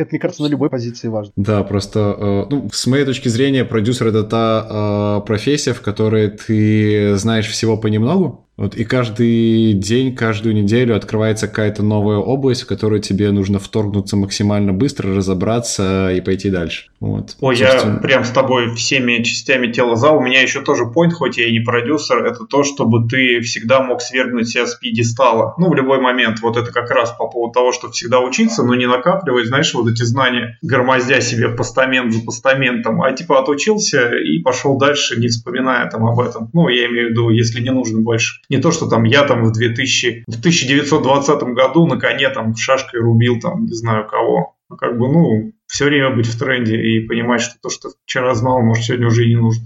[0.00, 1.32] Это, мне кажется, на любой позиции важно.
[1.36, 6.30] Да, просто, э, ну, с моей точки зрения, продюсер это та э, профессия, в которой
[6.30, 12.66] ты знаешь всего понемногу, вот, и каждый день, каждую неделю открывается какая-то новая область, в
[12.66, 16.90] которую тебе нужно вторгнуться максимально быстро, разобраться и пойти дальше.
[17.00, 17.36] Вот.
[17.40, 17.94] Ой, Собственно...
[17.94, 20.10] я прям с тобой всеми частями тела за.
[20.10, 23.82] У меня еще тоже point, хоть я и не продюсер, это то, чтобы ты всегда
[23.82, 25.54] мог свергнуть себя с пьедестала.
[25.56, 26.40] Ну, в любой момент.
[26.42, 29.88] Вот это как раз по поводу того, что всегда учиться, но не накапливать, знаешь, вот
[29.90, 35.88] эти знания, громоздя себе постамент за постаментом, а типа отучился и пошел дальше, не вспоминая
[35.88, 36.50] там об этом.
[36.52, 38.42] Ну, я имею в виду, если не нужно больше.
[38.50, 43.00] Не то, что там я там в 2000, в 1920 году на коне там шашкой
[43.00, 44.56] рубил там не знаю кого.
[44.68, 48.34] А как бы, ну, все время быть в тренде и понимать, что то, что вчера
[48.34, 49.62] знал, может, сегодня уже и не нужно.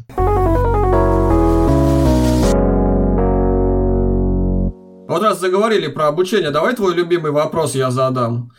[5.09, 8.51] Вот раз заговорили про обучение, давай твой любимый вопрос я задам.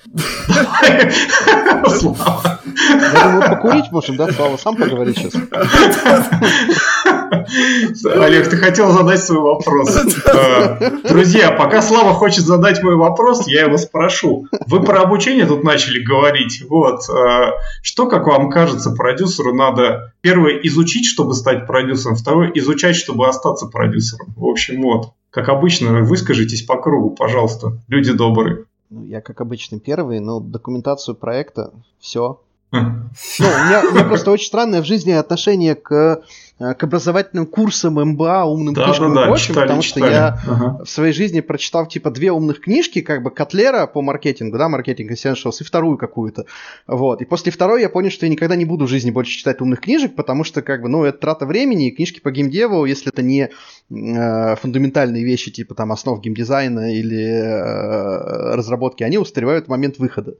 [2.87, 4.31] Я думаю, покурить можем, да?
[4.31, 5.35] Слава, сам поговори сейчас.
[8.05, 9.95] Олег, ты хотел задать свой вопрос.
[10.35, 14.47] Э, друзья, пока Слава хочет задать мой вопрос, я его спрошу.
[14.67, 16.63] Вы про обучение тут начали говорить.
[16.67, 17.01] Вот.
[17.09, 23.27] Э, что, как вам кажется, продюсеру надо первое изучить, чтобы стать продюсером, второе изучать, чтобы
[23.27, 24.33] остаться продюсером.
[24.35, 25.13] В общем, вот.
[25.29, 27.77] Как обычно, выскажитесь по кругу, пожалуйста.
[27.87, 28.65] Люди добрые.
[28.89, 32.39] Ну, я, как обычно, первый, но документацию проекта, все.
[32.71, 36.23] Ну, у меня, у меня просто очень странное в жизни отношение к
[36.57, 40.03] к образовательным курсам МБА, умным да, книжкам да, да, и прочим, читали, потому читали.
[40.05, 40.83] что я ага.
[40.85, 45.11] в своей жизни прочитал типа две умных книжки, как бы Котлера по маркетингу, да, маркетинг
[45.11, 46.45] Essentials, и вторую какую-то.
[46.87, 47.21] Вот.
[47.21, 49.81] И после второй я понял, что я никогда не буду в жизни больше читать умных
[49.81, 53.21] книжек, потому что, как бы, ну, это трата времени, и книжки по геймдеву, если это
[53.21, 53.49] не
[53.89, 60.35] э, фундаментальные вещи, типа там основ геймдизайна или э, разработки, они устаревают в момент выхода.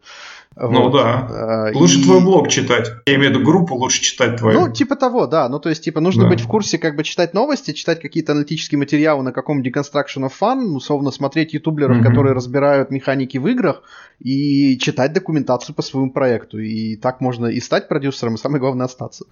[0.58, 0.94] Ну вот.
[0.94, 1.68] да.
[1.70, 2.04] Э, лучше и...
[2.04, 2.90] твой блог читать.
[3.06, 4.62] Я имею в виду группу лучше читать твою.
[4.62, 5.50] Ну, типа того, да.
[5.50, 6.30] Ну, то есть, типа, нужно да.
[6.30, 10.32] быть в курсе, как бы читать новости, читать какие-то аналитические материалы на каком Deconstruction of
[10.40, 12.04] Fun, условно смотреть ютуберов, mm-hmm.
[12.04, 13.84] которые разбирают механики в играх,
[14.20, 16.60] и читать документацию по своему проекту.
[16.60, 19.26] И так можно и стать продюсером, и самое главное остаться.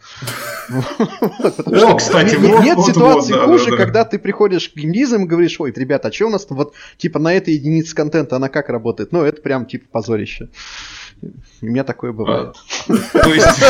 [0.69, 6.11] О, кстати, Нет ситуации хуже, когда ты приходишь к геймдизам и говоришь, ой, ребята, а
[6.11, 9.13] что у нас вот, типа, на этой единице контента, она как работает?
[9.13, 10.49] Ну, это прям, типа, позорище.
[11.61, 12.55] У меня такое бывает.
[12.87, 13.63] То есть...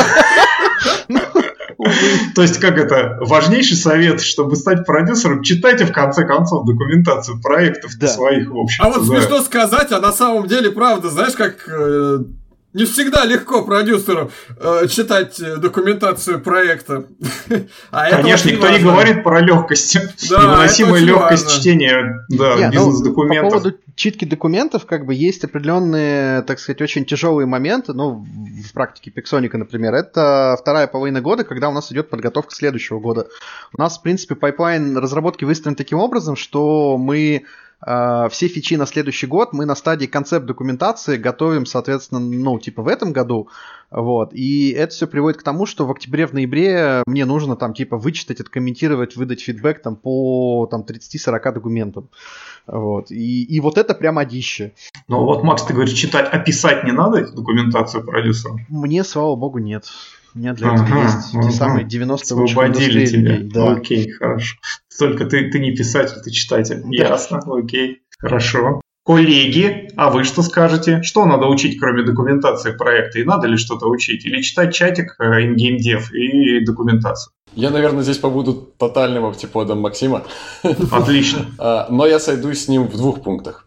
[2.34, 7.92] То есть, как это, важнейший совет, чтобы стать продюсером, читайте в конце концов документацию проектов
[7.98, 8.08] да.
[8.08, 8.84] своих, в общем.
[8.84, 12.18] А вот смешно сказать, а на самом деле, правда, знаешь, как э,
[12.74, 17.06] не всегда легко продюсеру э, читать э, документацию проекта.
[17.92, 18.76] а Конечно, никто важно.
[18.76, 19.98] не говорит про легкость.
[20.30, 21.60] Да, Невыносимая легкость важно.
[21.60, 23.44] чтения да, ну, бизнес-документов.
[23.44, 28.72] по поводу читки документов, как бы есть определенные, так сказать, очень тяжелые моменты, ну, в
[28.72, 29.94] практике Пиксоника, например.
[29.94, 33.28] Это вторая половина года, когда у нас идет подготовка следующего года.
[33.76, 37.44] У нас, в принципе, pipeline разработки выстроен таким образом, что мы
[37.84, 42.88] все фичи на следующий год мы на стадии концепт документации готовим, соответственно, ну, типа в
[42.88, 43.48] этом году,
[43.90, 47.74] вот, и это все приводит к тому, что в октябре, в ноябре мне нужно там,
[47.74, 52.08] типа, вычитать, откомментировать, выдать фидбэк там по там 30-40 документам,
[52.66, 54.72] вот, и, и вот это прям одище.
[55.08, 58.58] Ну вот, Макс, ты говоришь, читать, описать не надо эту документацию продюсеру?
[58.68, 59.84] Мне, слава богу, нет.
[60.34, 61.48] У меня для этого ага, есть ага.
[61.48, 63.36] те самые 90 лучших Освободили тебя.
[63.36, 63.72] Людей, да.
[63.72, 64.56] Окей, хорошо.
[64.98, 66.82] Только ты, ты не писатель, ты читатель.
[66.84, 66.90] Да.
[66.90, 68.80] Ясно, окей, хорошо.
[69.06, 71.02] Коллеги, а вы что скажете?
[71.02, 73.18] Что надо учить, кроме документации проекта?
[73.20, 74.24] И надо ли что-то учить?
[74.24, 77.32] Или читать чатик InGame э, Dev и документацию?
[77.54, 80.24] Я, наверное, здесь побуду тотальным оптиподом Максима.
[80.90, 81.46] Отлично.
[81.58, 83.66] А, но я сойдусь с ним в двух пунктах.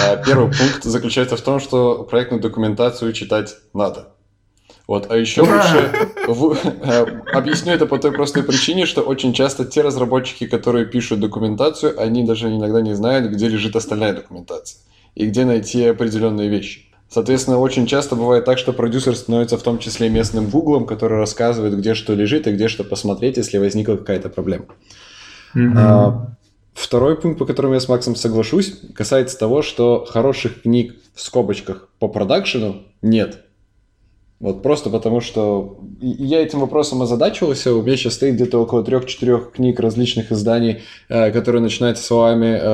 [0.00, 4.15] А, первый пункт заключается в том, что проектную документацию читать надо.
[4.86, 5.92] Вот, а еще лучше
[6.28, 11.18] в, э, объясню это по той простой причине, что очень часто те разработчики, которые пишут
[11.18, 14.80] документацию, они даже иногда не знают, где лежит остальная документация
[15.16, 16.82] и где найти определенные вещи.
[17.08, 21.76] Соответственно, очень часто бывает так, что продюсер становится в том числе местным гуглом, который рассказывает,
[21.76, 24.66] где что лежит и где что посмотреть, если возникла какая-то проблема.
[25.56, 25.72] Mm-hmm.
[25.76, 26.28] А,
[26.74, 31.88] второй пункт, по которому я с Максом соглашусь, касается того, что хороших книг в скобочках
[31.98, 33.45] по продакшену нет.
[34.38, 37.72] Вот просто потому, что я этим вопросом озадачивался.
[37.72, 42.64] У меня сейчас стоит где-то около трех-четырех книг различных изданий, э, которые начинаются словами э,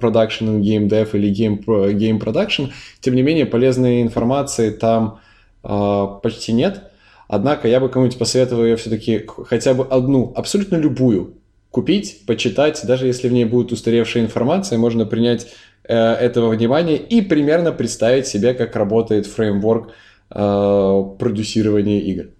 [0.00, 2.70] Production and Game Dev или Game, Game Production.
[3.00, 5.20] Тем не менее, полезной информации там
[5.62, 6.84] э, почти нет.
[7.28, 11.34] Однако я бы кому-нибудь посоветовал ее все-таки хотя бы одну, абсолютно любую,
[11.70, 15.48] купить, почитать, даже если в ней будет устаревшая информация, можно принять
[15.82, 19.92] этого внимания и примерно представить себе, как работает фреймворк э,
[20.28, 22.30] продюсирования игр.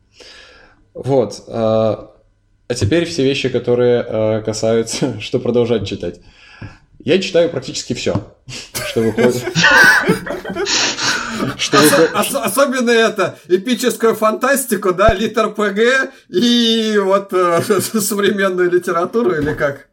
[0.94, 1.42] Вот.
[1.48, 1.96] Э,
[2.66, 6.20] а теперь все вещи, которые э, касаются, что продолжать читать.
[7.00, 8.14] Я читаю практически все,
[8.86, 9.44] что выходит.
[11.58, 11.78] Что
[12.14, 19.88] Ос- особенно это эпическую фантастику, да, литр ПГ и вот э, современную литературу или как?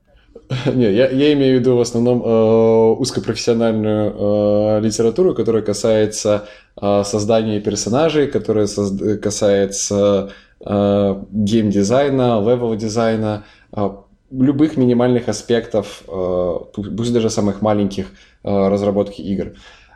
[0.74, 6.48] Не, я, я имею в виду в основном э, узкопрофессиональную э, литературу, которая касается
[6.82, 13.46] э, создания персонажей, которая созда- касается э, геймдизайна, левел-дизайна,
[13.76, 13.90] э,
[14.32, 18.08] любых минимальных аспектов, э, пусть даже самых маленьких
[18.44, 19.54] э, разработки игр.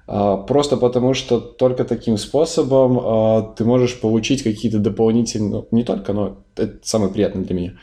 [0.08, 5.84] Э, просто потому, что только таким способом э, ты можешь получить какие-то дополнительные, ну, не
[5.84, 7.78] только, но это самое приятное для меня, а,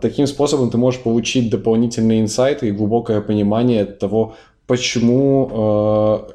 [0.00, 4.34] таким способом ты можешь получить дополнительные инсайты и глубокое понимание того,
[4.66, 6.28] почему а,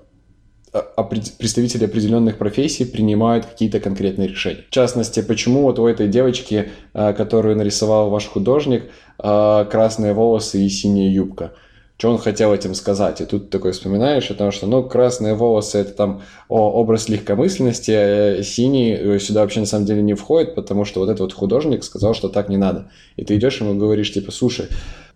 [0.74, 4.64] а, представители определенных профессий принимают какие-то конкретные решения.
[4.70, 11.10] В частности, почему вот у этой девочки, которую нарисовал ваш художник, красные волосы и синяя
[11.10, 11.54] юбка–
[11.98, 13.22] что он хотел этим сказать.
[13.22, 18.44] И тут такой вспоминаешь о том, что, ну, красные волосы– это там образ легкомысленности, а
[18.44, 21.84] синий э, сюда вообще на самом деле не входит, потому что вот этот вот художник
[21.84, 22.90] сказал, что так не надо.
[23.16, 24.68] И ты идешь ему говоришь, типа, слушай,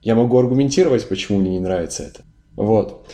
[0.02, 2.22] я могу аргументировать, почему мне не нравится это.
[2.56, 3.06] Вот.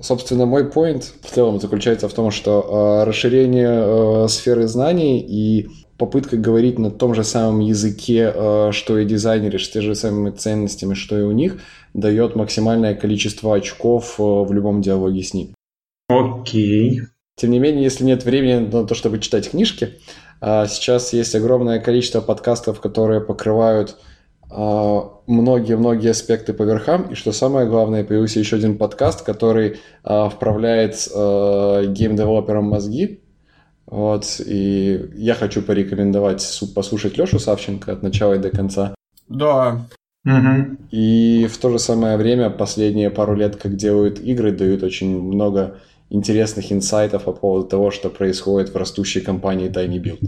[0.00, 5.68] Собственно, мой point в целом заключается в том, что э, расширение э, сферы знаний и
[6.02, 10.30] попытка говорить на том же самом языке, э, что и дизайнеры, с теми же самыми
[10.30, 11.60] ценностями, что и у них,
[11.94, 15.54] дает максимальное количество очков э, в любом диалоге с ним.
[16.08, 17.02] Окей.
[17.36, 19.90] Тем не менее, если нет времени на то, чтобы читать книжки,
[20.40, 23.96] а, сейчас есть огромное количество подкастов, которые покрывают
[24.50, 27.12] многие-многие аспекты по верхам.
[27.12, 33.21] И что самое главное, появился еще один подкаст, который вправляет гейм-девелоперам мозги,
[33.92, 38.94] вот, и я хочу порекомендовать послушать Лешу Савченко от начала и до конца.
[39.28, 39.82] Да.
[40.24, 40.88] Угу.
[40.92, 45.76] И в то же самое время последние пару лет, как делают игры, дают очень много
[46.08, 50.26] интересных инсайтов по поводу того, что происходит в растущей компании tinyBuild.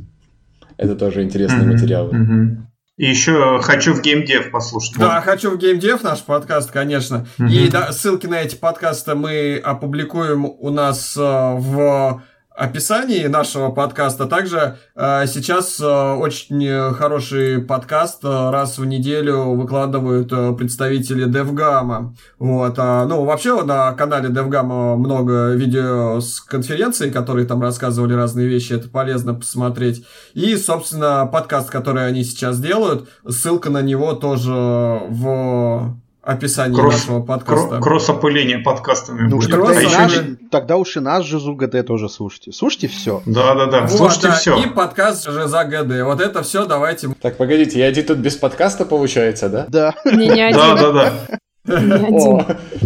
[0.77, 2.11] Это тоже интересные mm материалы.
[2.12, 2.57] mm
[2.99, 4.99] И еще хочу в геймдев послушать.
[4.99, 7.27] Да, хочу в геймдев наш подкаст, конечно.
[7.39, 12.21] mm И да, ссылки на эти подкасты мы опубликуем у нас э, в
[12.55, 14.27] описании нашего подкаста.
[14.27, 22.15] Также э, сейчас э, очень хороший подкаст э, раз в неделю выкладывают э, представители DevGam.
[22.39, 28.47] Вот, а, ну, вообще на канале DevGam много видео с конференции, которые там рассказывали разные
[28.47, 30.07] вещи, это полезно посмотреть.
[30.35, 37.20] И, собственно, подкаст, который они сейчас делают, ссылка на него тоже в описании кросс, нашего
[37.20, 37.81] подкаста.
[37.81, 39.51] Кросс-опыление подкастами ну, будет.
[39.51, 40.12] Тогда, а наш,
[40.51, 42.53] тогда уж и наш же ЗУГД тоже слушайте.
[42.53, 43.22] Слушайте все.
[43.27, 44.57] Да-да-да, вот, слушайте да, все.
[44.57, 46.03] И подкаст же за ГД.
[46.05, 47.09] Вот это все давайте.
[47.20, 49.66] Так, погодите, я один тут без подкаста получается, да?
[49.68, 49.95] Да.
[50.05, 50.59] Не, не один.
[50.59, 51.39] Да-да-да.
[51.67, 52.45] О,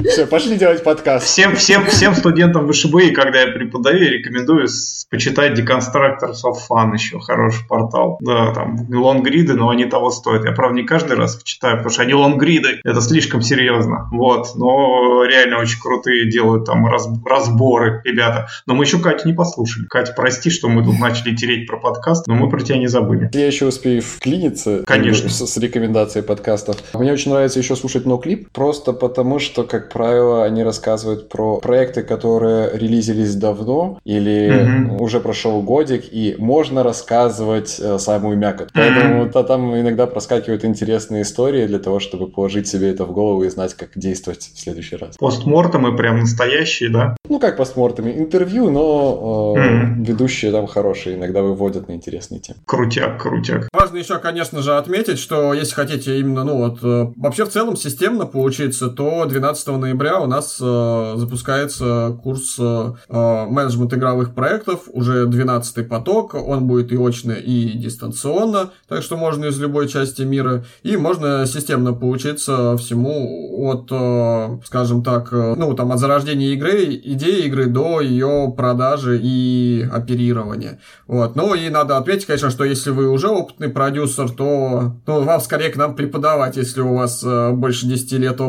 [0.08, 1.26] все, пошли делать подкаст.
[1.26, 4.68] Всем, всем, всем студентам ВШБ, когда я преподаю, рекомендую
[5.10, 8.18] почитать Deconstructors of Fun, еще хороший портал.
[8.20, 10.44] Да, там лонгриды, но они того стоят.
[10.44, 12.80] Я, правда, не каждый раз читаю, потому что они лонгриды.
[12.84, 14.08] Это слишком серьезно.
[14.12, 18.48] Вот, но реально очень крутые делают там раз, разборы, ребята.
[18.66, 19.86] Но мы еще Катю не послушали.
[19.86, 23.28] Катя, прости, что мы тут начали тереть про подкаст, но мы про тебя не забыли.
[23.32, 24.84] Я еще успею вклиниться.
[24.86, 25.28] Конечно.
[25.28, 26.76] С, с рекомендацией подкастов.
[26.94, 28.48] Мне очень нравится еще слушать ноклип.
[28.52, 34.98] Про просто потому, что, как правило, они рассказывают про проекты, которые релизились давно или mm-hmm.
[34.98, 38.68] уже прошел годик, и можно рассказывать э, самую мякоть.
[38.74, 39.44] Поэтому mm-hmm.
[39.44, 43.72] там иногда проскакивают интересные истории для того, чтобы положить себе это в голову и знать,
[43.72, 45.16] как действовать в следующий раз.
[45.16, 47.16] Постмортемы прям настоящие, да?
[47.28, 50.04] ну как постмортами, интервью, но э, mm.
[50.04, 52.58] ведущие там хорошие, иногда выводят на интересные темы.
[52.66, 53.68] Крутяк, крутяк.
[53.72, 57.76] Важно еще, конечно же, отметить, что если хотите именно, ну вот, э, вообще в целом
[57.76, 58.26] системно
[58.58, 65.26] поучиться, то 12 ноября у нас э, запускается курс э, э менеджмент игровых проектов, уже
[65.26, 70.64] 12 поток, он будет и очно, и дистанционно, так что можно из любой части мира,
[70.82, 76.84] и можно системно поучиться всему от, э, скажем так, э, ну там от зарождения игры,
[76.94, 80.80] идеи игры до ее продажи и оперирования.
[81.06, 81.36] Вот.
[81.36, 85.70] Ну и надо отметить, конечно, что если вы уже опытный продюсер, то ну, вам скорее
[85.70, 88.47] к нам преподавать, если у вас э, больше 10 лет опыта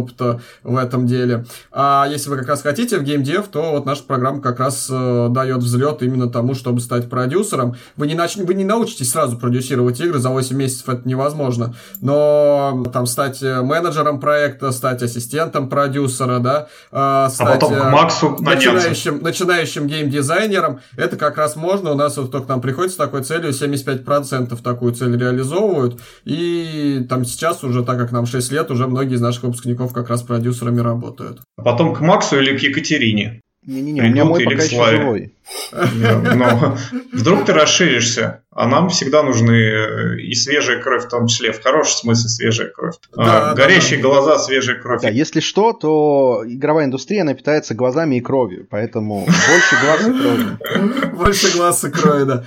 [0.64, 1.46] в этом деле.
[1.72, 5.28] А если вы как раз хотите в геймдев, то вот наша программа как раз э,
[5.30, 7.76] дает взлет именно тому, чтобы стать продюсером.
[7.98, 8.36] Вы не, нач...
[8.36, 11.76] вы не научитесь сразу продюсировать игры, за 8 месяцев это невозможно.
[12.02, 17.48] Но там стать менеджером проекта, стать ассистентом продюсера, да, э, стать...
[17.48, 21.92] А потом к Максу начинающим, начинающим геймдизайнером, это как раз можно.
[21.92, 26.00] У нас вот только нам приходится с такой целью 75% такую цель реализовывают.
[26.26, 30.10] И там сейчас уже, так как нам 6 лет, уже многие из наших выпускников как
[30.10, 31.42] раз продюсерами работают.
[31.58, 33.42] А потом к Максу или к Екатерине?
[33.66, 35.34] Не-не-не, у меня мой пока еще живой.
[35.72, 36.78] Но
[37.12, 41.98] вдруг ты расширишься, а нам всегда нужны и свежая кровь, в том числе, в хорошем
[41.98, 42.96] смысле свежая кровь.
[43.16, 45.02] Да, а, горящие да, глаза, свежая кровь.
[45.02, 50.20] Да, если что, то игровая индустрия, она питается глазами и кровью, поэтому больше глаз и
[50.20, 51.10] крови.
[51.20, 52.46] Больше глаз и крови, да.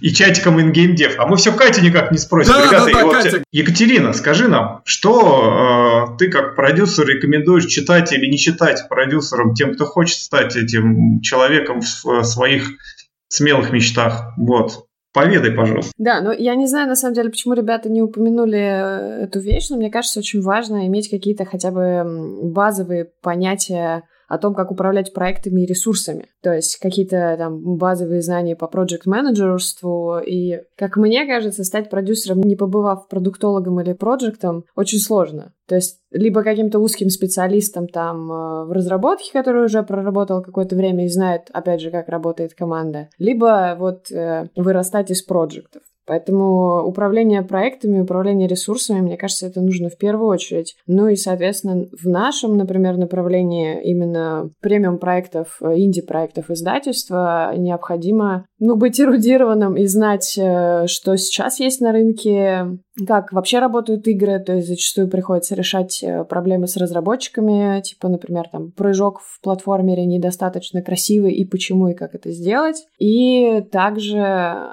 [0.00, 1.14] И чатиком InGame Dev.
[1.18, 2.52] А мы все Катю никак не спросим.
[2.52, 3.44] Да, Ребята, да, да, Катя.
[3.50, 5.81] Екатерина, скажи нам, что э,
[6.22, 11.80] ты как продюсер рекомендуешь читать или не читать продюсерам, тем, кто хочет стать этим человеком
[11.80, 12.68] в своих
[13.26, 14.32] смелых мечтах.
[14.36, 14.86] Вот.
[15.12, 15.90] Поведай, пожалуйста.
[15.98, 19.68] Да, ну я не знаю, на самом деле, почему ребята не упомянули э, эту вещь,
[19.68, 22.04] но мне кажется, очень важно иметь какие-то хотя бы
[22.52, 26.28] базовые понятия о том, как управлять проектами и ресурсами.
[26.42, 32.40] То есть какие-то там базовые знания по проект менеджерству и, как мне кажется, стать продюсером,
[32.40, 35.52] не побывав продуктологом или проектом, очень сложно.
[35.68, 41.04] То есть либо каким-то узким специалистом там э, в разработке, который уже проработал какое-то время
[41.04, 45.82] и знает, опять же, как работает команда, либо вот э, вырастать из проектов.
[46.06, 50.74] Поэтому управление проектами, управление ресурсами, мне кажется, это нужно в первую очередь.
[50.86, 58.76] Ну и, соответственно, в нашем, например, направлении именно премиум проектов, э, инди-проектов издательства необходимо ну,
[58.76, 64.54] быть эрудированным и знать, э, что сейчас есть на рынке, как вообще работают игры, то
[64.54, 70.82] есть зачастую приходится решать э, проблемы с разработчиками, типа, например, там, прыжок в платформере недостаточно
[70.82, 72.84] красивый, и почему, и как это сделать.
[72.98, 74.66] И также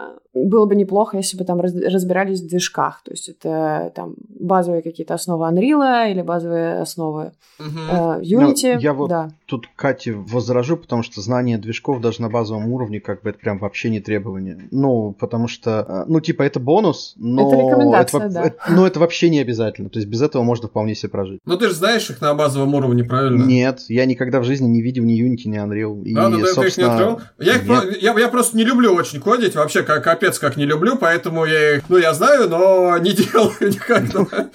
[0.45, 5.13] было бы неплохо, если бы там разбирались в движках, то есть это там базовые какие-то
[5.13, 8.21] основы Unreal или базовые основы uh-huh.
[8.21, 8.75] Unity.
[8.75, 9.29] Ну, я вот да.
[9.45, 13.59] тут Кате возражу, потому что знание движков даже на базовом уровне, как бы это прям
[13.59, 14.67] вообще не требование.
[14.71, 17.47] Ну, потому что, э, ну, типа, это бонус, но...
[17.47, 18.43] Это рекомендация, это, да.
[18.43, 21.41] Это, но это вообще не обязательно, то есть без этого можно вполне себе прожить.
[21.45, 23.43] Ну, ты же знаешь их на базовом уровне, правильно?
[23.43, 26.03] Нет, я никогда в жизни не видел ни Unity, ни Unreal.
[26.03, 26.63] И, а, ну, да, собственно...
[26.63, 27.19] ты их не открыл?
[27.39, 30.97] Я, их, я, я просто не люблю очень кодить, вообще, как, капец, как не люблю,
[30.97, 34.49] поэтому я их, ну, я знаю, но не делаю никогда.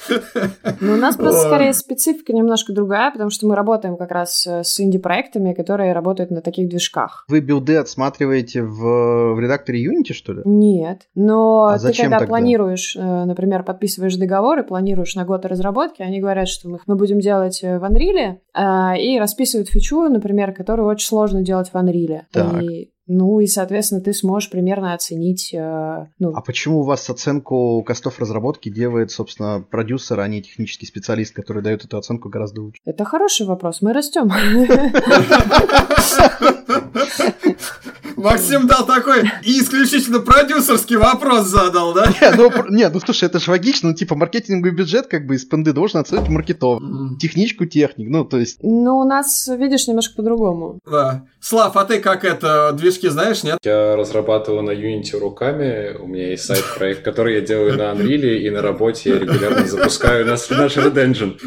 [0.80, 4.62] Ну, у нас просто скорее специфика немножко другая, потому что мы работаем как раз э,
[4.62, 7.24] с инди-проектами, которые работают на таких движках.
[7.28, 10.42] Вы билды отсматриваете в, в редакторе Unity, что ли?
[10.44, 12.26] Нет, но а ты когда тогда?
[12.26, 16.96] планируешь, э, например, подписываешь договор и планируешь на год разработки, они говорят, что мы, мы
[16.96, 22.22] будем делать в Unreal, э, и расписывают фичу, например, которую очень сложно делать в Unreal.
[22.32, 22.62] Так.
[22.62, 25.52] И ну и, соответственно, ты сможешь примерно оценить...
[25.52, 26.32] Э, ну...
[26.34, 31.62] А почему у вас оценку костов разработки делает, собственно, продюсер, а не технический специалист, который
[31.62, 32.80] дает эту оценку гораздо лучше?
[32.84, 34.30] Это хороший вопрос, мы растем.
[38.16, 42.06] Максим дал такой исключительно продюсерский вопрос задал, да?
[42.20, 45.44] Не, ну, не, ну слушай, это же логично, ну типа маркетинговый бюджет как бы из
[45.44, 46.80] пенды должен оценить маркетов,
[47.20, 48.58] техничку техник, ну то есть...
[48.62, 50.78] Ну у нас, видишь, немножко по-другому.
[50.90, 51.24] Да.
[51.40, 53.58] Слав, а ты как это, движки знаешь, нет?
[53.64, 58.38] Я разрабатываю на Unity руками, у меня есть side -проект, который я делаю на Unreal,
[58.38, 61.38] и на работе я регулярно запускаю наш, наш Red Engine.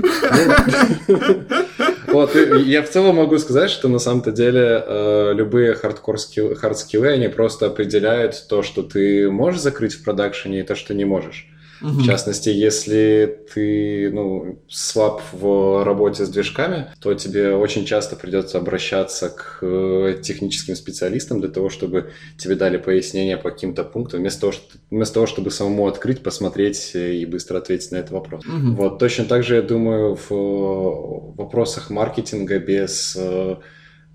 [2.07, 7.09] Вот, я в целом могу сказать, что на самом-то деле э, любые хардкор скиллы, хардскиллы,
[7.09, 11.47] они просто определяют то, что ты можешь закрыть в продакшене и то, что не можешь.
[11.81, 11.89] Угу.
[11.89, 18.57] В частности, если ты ну, слаб в работе с движками, то тебе очень часто придется
[18.57, 24.41] обращаться к э, техническим специалистам для того, чтобы тебе дали пояснения по каким-то пунктам, вместо
[24.41, 28.45] того, что, вместо того чтобы самому открыть, посмотреть и быстро ответить на этот вопрос.
[28.45, 28.75] Угу.
[28.75, 33.55] Вот точно так же, я думаю, в вопросах маркетинга без э, э,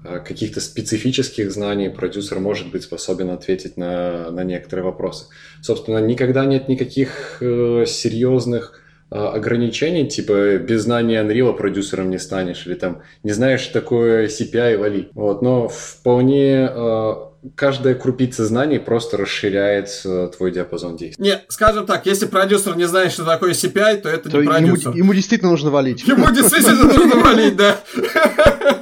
[0.02, 5.26] каких-то специфических знаний продюсер может быть способен ответить на, на некоторые вопросы.
[5.62, 8.80] Собственно, никогда нет никаких э, серьезных
[9.10, 14.26] э, ограничений, типа без знания Unreal продюсером не станешь, или там не знаешь, что такое
[14.26, 15.08] CPI, вали.
[15.14, 17.14] Вот, но вполне э,
[17.54, 21.24] каждая крупица знаний просто расширяет э, твой диапазон действий.
[21.24, 24.52] Не, скажем так, если продюсер не знает, что такое CPI, то это То не ему,
[24.52, 24.92] продюсер.
[24.94, 26.02] ему действительно нужно валить.
[26.06, 27.80] Ему действительно нужно валить, да.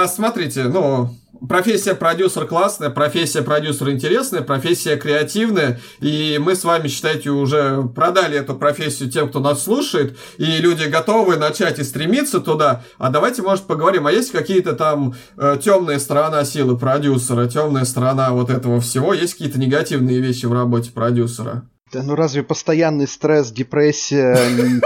[0.00, 1.14] А, смотрите, ну,
[1.46, 8.38] профессия продюсер классная, профессия продюсер интересная, профессия креативная, и мы с вами, считайте, уже продали
[8.38, 12.82] эту профессию тем, кто нас слушает, и люди готовы начать и стремиться туда.
[12.96, 18.30] А давайте, может, поговорим, а есть какие-то там э, темная сторона силы продюсера, темная сторона
[18.30, 21.68] вот этого всего, есть какие-то негативные вещи в работе продюсера?
[21.92, 24.36] Да ну разве постоянный стресс, депрессия,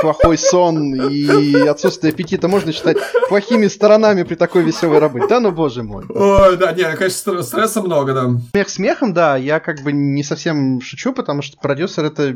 [0.01, 2.97] плохой сон и отсутствие аппетита можно считать
[3.29, 5.27] плохими сторонами при такой веселой работе?
[5.29, 6.05] Да ну боже мой.
[6.09, 8.31] Ой, да, не, конечно, стр- стресса много, да.
[8.53, 12.35] Смех смехом, да, я как бы не совсем шучу, потому что продюсер это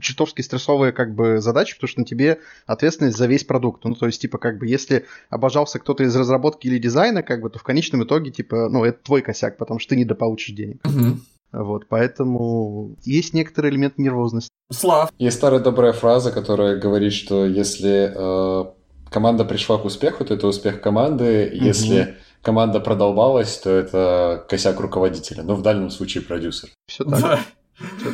[0.00, 3.84] чертовски стрессовая как бы задача, потому что на тебе ответственность за весь продукт.
[3.84, 7.50] Ну, то есть, типа, как бы, если обожался кто-то из разработки или дизайна, как бы,
[7.50, 10.78] то в конечном итоге, типа, ну, это твой косяк, потому что ты не дополучишь денег.
[10.84, 11.20] Мгм.
[11.56, 14.50] Вот, поэтому есть некоторый элемент нервозности.
[14.72, 15.10] Слав.
[15.18, 18.64] Есть старая добрая фраза, которая говорит, что если э,
[19.10, 21.48] команда пришла к успеху, то это успех команды.
[21.54, 25.44] Если команда продолбалась, то это косяк руководителя.
[25.44, 26.70] Ну, в дальнем случае продюсер.
[26.88, 27.38] Все так, Да,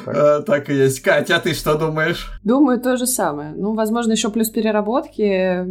[0.04, 0.14] так.
[0.14, 1.00] э, так и есть.
[1.00, 2.30] Катя, а ты что думаешь?
[2.44, 3.52] Думаю, то же самое.
[3.56, 5.64] Ну, возможно, еще плюс переработки,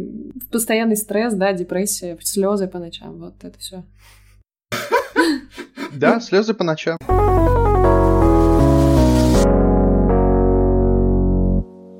[0.50, 3.84] постоянный стресс, да, депрессия, слезы по ночам, вот это все.
[5.92, 6.96] Да, слезы по ночам.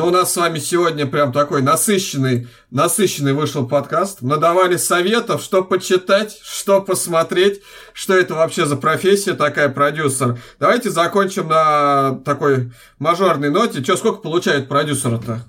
[0.02, 4.22] У нас с вами сегодня прям такой насыщенный, насыщенный вышел подкаст.
[4.22, 7.60] Надавали советов, что почитать, что посмотреть,
[7.92, 10.38] что это вообще за профессия такая продюсер.
[10.58, 13.84] Давайте закончим на такой мажорной ноте.
[13.84, 15.44] Че, сколько получает продюсер-то?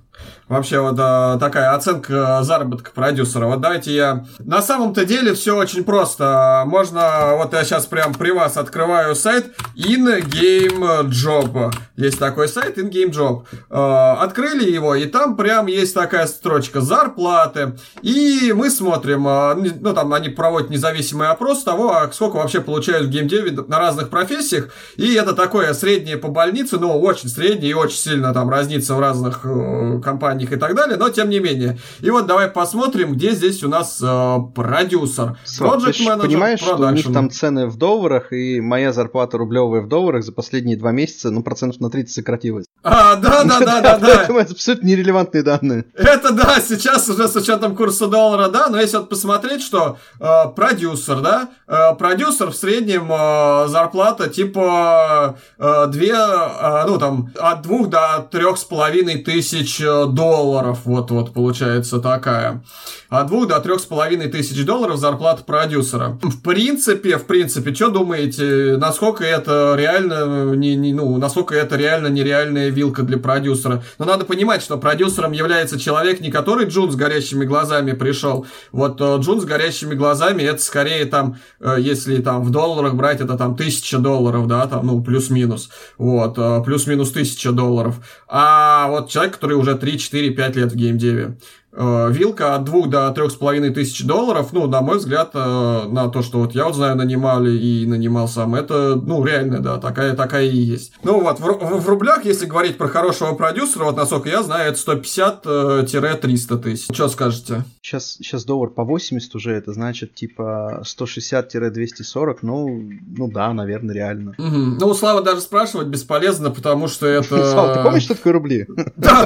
[0.51, 3.45] Вообще вот а, такая оценка заработка продюсера.
[3.45, 4.25] Вот давайте я...
[4.39, 6.63] На самом-то деле все очень просто.
[6.65, 7.37] Можно...
[7.37, 11.73] Вот я сейчас прям при вас открываю сайт In-Game Job.
[11.95, 13.45] Есть такой сайт In-Game Job.
[13.69, 17.77] Э, Открыли его, и там прям есть такая строчка зарплаты.
[18.01, 22.59] И мы смотрим, э, не- ну там они проводят независимый опрос того, а сколько вообще
[22.59, 24.67] получают в геймдеве на разных профессиях.
[24.97, 28.99] И это такое среднее по больнице, ну очень среднее и очень сильно там разнится в
[28.99, 31.77] разных э, компаниях и так далее, но тем не менее.
[31.99, 35.37] И вот давай посмотрим, где здесь у нас э, продюсер.
[35.59, 37.13] Project manager, понимаешь, что у них production.
[37.13, 41.43] там цены в долларах, и моя зарплата рублевая в долларах за последние два месяца, ну,
[41.43, 42.65] процентов на 30 сократилась.
[42.83, 44.23] А, да, да, да, да, да.
[44.41, 45.85] Это абсолютно нерелевантные данные.
[45.93, 50.25] Это да, сейчас уже с учетом курса доллара, да, но если вот посмотреть, что э,
[50.55, 57.61] продюсер, да, э, продюсер в среднем э, зарплата типа э, две, э, ну там, от
[57.61, 62.63] двух до трех с половиной тысяч э, долларов, вот, вот получается такая.
[63.09, 66.17] От двух до трех с половиной тысяч долларов зарплата продюсера.
[66.21, 72.07] В принципе, в принципе, что думаете, насколько это реально, не, не, ну, насколько это реально
[72.07, 73.83] нереальная вилка для продюсера?
[73.99, 78.45] Но надо понимать, что продюсером является человек, не который Джун с горящими глазами пришел.
[78.71, 83.19] Вот э, Джун с горящими глазами, это скорее там, э, если там в долларах брать,
[83.19, 85.69] это там тысяча долларов, да, там, ну, плюс-минус.
[85.97, 87.95] Вот, э, плюс-минус тысяча долларов.
[88.29, 91.37] А вот человек, который уже 3, 4, 5 лет в геймдеве.
[91.73, 95.83] Э, Вилка от двух до трех с половиной тысяч долларов, ну, на мой взгляд, э,
[95.87, 99.77] на то, что вот я вот знаю, нанимали и нанимал сам, это, ну, реально, да,
[99.77, 100.93] такая, такая и есть.
[101.03, 104.79] Ну, вот, в, в рублях, если говорить про хорошего продюсера, вот, насколько я знаю, это
[104.93, 106.93] 150-300 тысяч.
[106.93, 107.63] Что скажете?
[107.81, 114.35] Сейчас, сейчас доллар по 80 уже, это значит типа 160-240, ну, ну да, наверное, реально.
[114.37, 114.77] Мгм.
[114.77, 117.49] Ну, у Славы даже спрашивать бесполезно, потому что это...
[117.51, 118.67] Слава, ты помнишь, что такое рубли?
[118.97, 119.25] Да,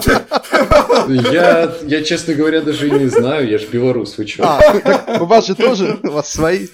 [1.07, 4.43] я, честно говоря, даже и не знаю, я ж белорус, вы чё?
[4.43, 6.67] А, так у вас же тоже, у вас свои.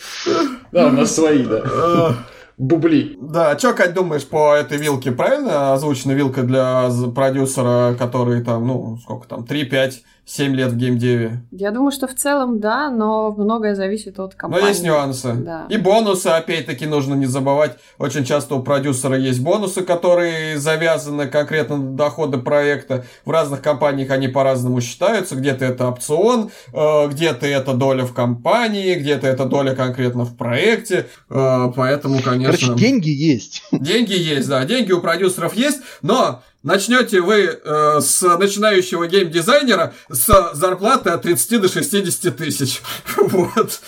[0.71, 1.61] Да, у нас свои, да.
[1.63, 2.09] э,
[2.57, 3.17] Бубли.
[3.19, 5.11] Да, что, Кать, думаешь по этой вилке?
[5.11, 10.77] Правильно озвучена вилка для продюсера, который там, ну, сколько там, 3, 5, 7 лет в
[10.77, 11.41] геймдеве?
[11.51, 14.69] Я думаю, что в целом да, но многое зависит от Но компании.
[14.69, 15.33] есть нюансы.
[15.33, 15.65] Да.
[15.67, 17.77] И бонусы, опять-таки, нужно не забывать.
[17.97, 23.03] Очень часто у продюсера есть бонусы, которые завязаны конкретно на доходы проекта.
[23.25, 25.35] В разных компаниях они по-разному считаются.
[25.35, 31.07] Где-то это опцион, э, где-то это доля в компании, где-то это доля конкретно в проекте.
[31.29, 32.67] Э, Поэтому, конечно...
[32.67, 33.63] Короче, деньги есть.
[33.73, 40.51] Деньги есть, да, деньги у продюсеров есть, но начнете вы э, с начинающего геймдизайнера с
[40.53, 42.81] зарплаты от 30 до 60 тысяч.
[43.17, 43.79] вот.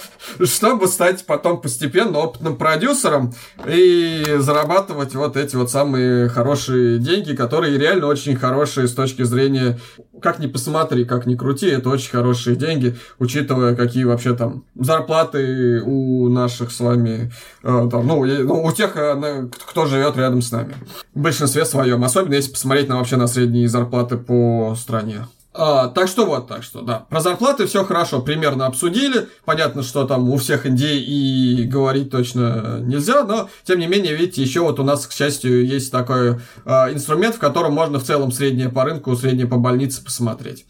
[0.44, 3.34] Чтобы стать потом постепенно опытным продюсером
[3.68, 9.80] и зарабатывать вот эти вот самые хорошие деньги, которые реально очень хорошие с точки зрения,
[10.22, 15.82] как ни посмотри, как ни крути, это очень хорошие деньги, учитывая, какие вообще там зарплаты
[15.82, 17.32] у наших с вами,
[17.64, 20.76] э, там, ну, ну, у тех, э, кто живет рядом с нами.
[21.14, 25.26] В большинстве своем, особенно если посмотреть на вообще на средние зарплаты по стране.
[25.54, 27.06] А, так что вот, так что, да.
[27.10, 29.28] Про зарплаты все хорошо, примерно обсудили.
[29.44, 34.42] Понятно, что там у всех индей и говорить точно нельзя, но, тем не менее, видите,
[34.42, 38.32] еще вот у нас, к счастью, есть такой а, инструмент, в котором можно в целом
[38.32, 40.66] среднее по рынку, среднее по больнице посмотреть.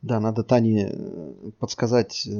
[0.00, 2.30] Да, надо Тане э, подсказать э,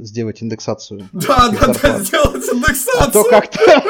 [0.00, 1.08] сделать индексацию.
[1.12, 3.02] Да, да, да, сделать индексацию.
[3.02, 3.58] А то как-то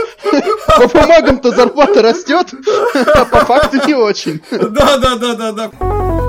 [0.76, 2.52] по бумагам-то зарплата растет,
[2.94, 4.40] а по факту не очень.
[4.50, 6.25] Да, да, да, да, да.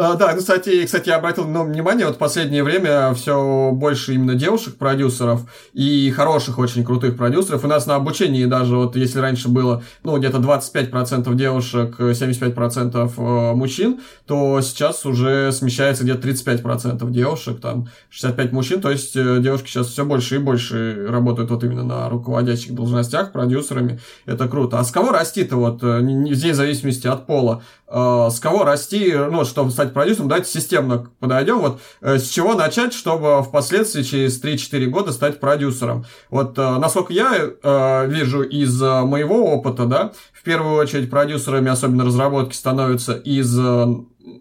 [0.00, 4.14] А, да, ну, кстати, кстати, я обратил ну, внимание, вот в последнее время все больше
[4.14, 5.40] именно девушек-продюсеров
[5.72, 7.64] и хороших, очень крутых продюсеров.
[7.64, 13.54] У нас на обучении даже, вот если раньше было, ну, где-то 25% девушек, 75% э,
[13.56, 19.66] мужчин, то сейчас уже смещается где-то 35% девушек, там, 65 мужчин, то есть э, девушки
[19.66, 24.78] сейчас все больше и больше работают вот именно на руководящих должностях, продюсерами, это круто.
[24.78, 29.44] А с кого расти-то вот, э, здесь в зависимости от пола, с кого расти, ну,
[29.44, 31.58] чтобы стать продюсером, давайте системно подойдем.
[31.60, 36.04] Вот э, с чего начать, чтобы впоследствии через 3-4 года стать продюсером.
[36.30, 41.70] Вот э, насколько я э, вижу из э, моего опыта, да, в первую очередь продюсерами,
[41.70, 43.86] особенно разработки, становятся из э,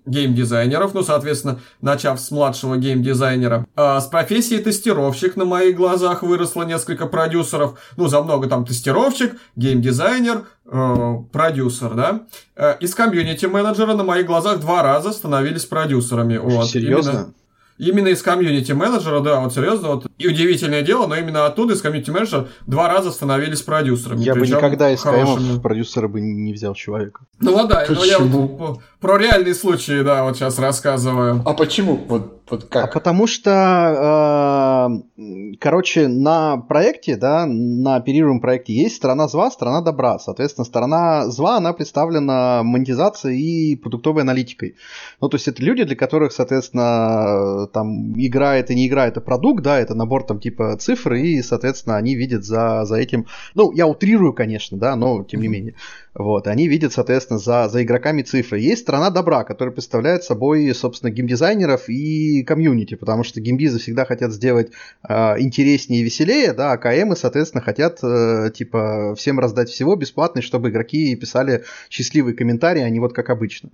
[0.05, 3.65] геймдизайнеров, ну, соответственно, начав с младшего геймдизайнера.
[3.75, 7.79] А с профессией тестировщик на моих глазах выросло несколько продюсеров.
[7.97, 12.21] Ну, за много там тестировщик, геймдизайнер, э, продюсер, да.
[12.55, 16.37] Э, из комьюнити-менеджера на моих глазах два раза становились продюсерами.
[16.37, 17.09] Вот, Серьезно?
[17.09, 17.33] Именно
[17.77, 21.81] именно из комьюнити менеджера, да, вот серьезно, вот и удивительное дело, но именно оттуда из
[21.81, 24.23] комьюнити менеджера два раза становились продюсерами.
[24.23, 25.59] Я бы никогда из хорошими...
[25.59, 27.25] продюсера бы не взял человека.
[27.39, 31.41] Ну вот да, но я вот про реальные случаи, да, вот сейчас рассказываю.
[31.45, 31.95] А почему?
[32.07, 32.85] Вот вот как?
[32.85, 39.81] А потому что, э, короче, на проекте, да, на оперируемом проекте есть сторона зла, сторона
[39.81, 40.17] добра.
[40.17, 44.75] Соответственно, сторона зла, она представлена монетизацией и продуктовой аналитикой.
[45.19, 49.63] Ну, то есть это люди, для которых, соответственно, там игра это не игра, это продукт,
[49.63, 53.87] да, это набор там типа цифр, и, соответственно, они видят за, за этим, ну, я
[53.87, 55.75] утрирую, конечно, да, но тем не менее.
[56.13, 58.59] Вот, они видят, соответственно, за, за игроками цифры.
[58.59, 64.31] Есть сторона добра, которая представляет собой, собственно, геймдизайнеров и комьюнити, потому что геймдизы всегда хотят
[64.31, 64.71] сделать
[65.07, 70.41] э, интереснее и веселее, да, а КМы, соответственно, хотят, э, типа, всем раздать всего бесплатно,
[70.41, 73.69] чтобы игроки писали счастливые комментарии, а не вот как обычно.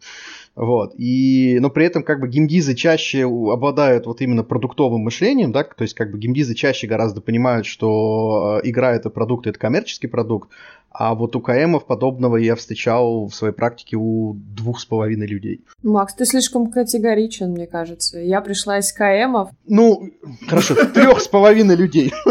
[0.56, 0.94] Вот.
[1.00, 5.82] И, но при этом как бы геймдизы чаще обладают вот именно продуктовым мышлением, да, то
[5.82, 10.50] есть как бы геймдизы чаще гораздо понимают, что э, игра это продукт, это коммерческий продукт,
[10.94, 15.62] а вот у КМов подобного я встречал в своей практике у двух с половиной людей.
[15.82, 18.20] Макс, ты слишком категоричен, мне кажется.
[18.20, 19.50] Я пришла из КМов.
[19.66, 20.12] Ну,
[20.48, 22.14] хорошо, трех с половиной людей.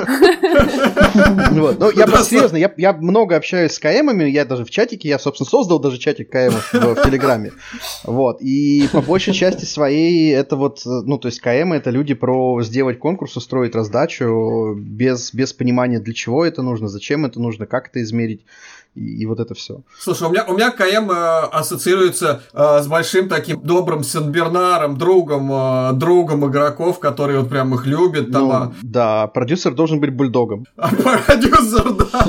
[1.53, 5.81] Но я серьезно, я много общаюсь с КМами, я даже в чатике, я, собственно, создал
[5.81, 7.51] даже чатик КМов в Телеграме.
[8.05, 12.63] Вот, и по большей части своей это вот, ну, то есть КМ это люди про
[12.63, 17.89] сделать конкурс, устроить раздачу без, без понимания, для чего это нужно, зачем это нужно, как
[17.89, 18.45] это измерить
[18.95, 19.83] и, и вот это все.
[19.99, 25.51] Слушай, у меня, у меня КМ э, ассоциируется э, с большим таким добрым Сенбернаром, другом,
[25.51, 28.31] э, другом игроков, которые вот прям их любят.
[28.31, 28.73] Там, ну, а...
[28.83, 30.67] Да, продюсер должен быть бульдогом.
[30.77, 32.27] А продюсер, да.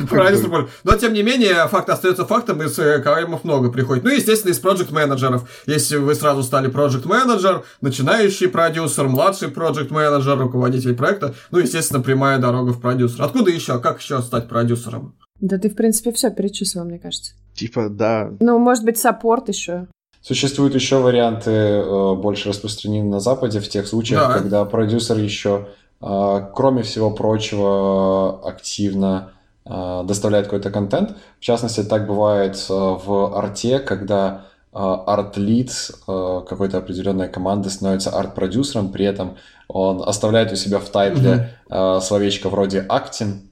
[0.08, 4.02] Продюсер, но тем не менее, факт остается фактом, из э, КМов много приходит.
[4.02, 9.92] Ну, естественно, из проект менеджеров Если вы сразу стали проект менеджер начинающий продюсер, младший проект
[9.92, 13.22] менеджер руководитель проекта, ну, естественно, прямая дорога в продюсер.
[13.22, 13.78] Откуда еще?
[13.78, 15.14] Как еще стать продюсером?
[15.40, 17.32] Да ты, в принципе, все перечислил, мне кажется.
[17.54, 18.30] Типа, да.
[18.40, 19.86] Ну, может быть, саппорт еще.
[20.22, 24.34] Существуют еще варианты э, больше распространены на Западе в тех случаях, да.
[24.34, 25.68] когда продюсер еще,
[26.02, 29.32] э, кроме всего прочего, активно
[29.64, 31.16] э, доставляет какой-то контент.
[31.38, 35.72] В частности, так бывает в арте, когда арт-лид
[36.06, 39.36] какой-то определенной команды становится арт-продюсером, при этом
[39.66, 42.00] он оставляет у себя в тайтле mm-hmm.
[42.00, 43.49] словечко вроде «актин»,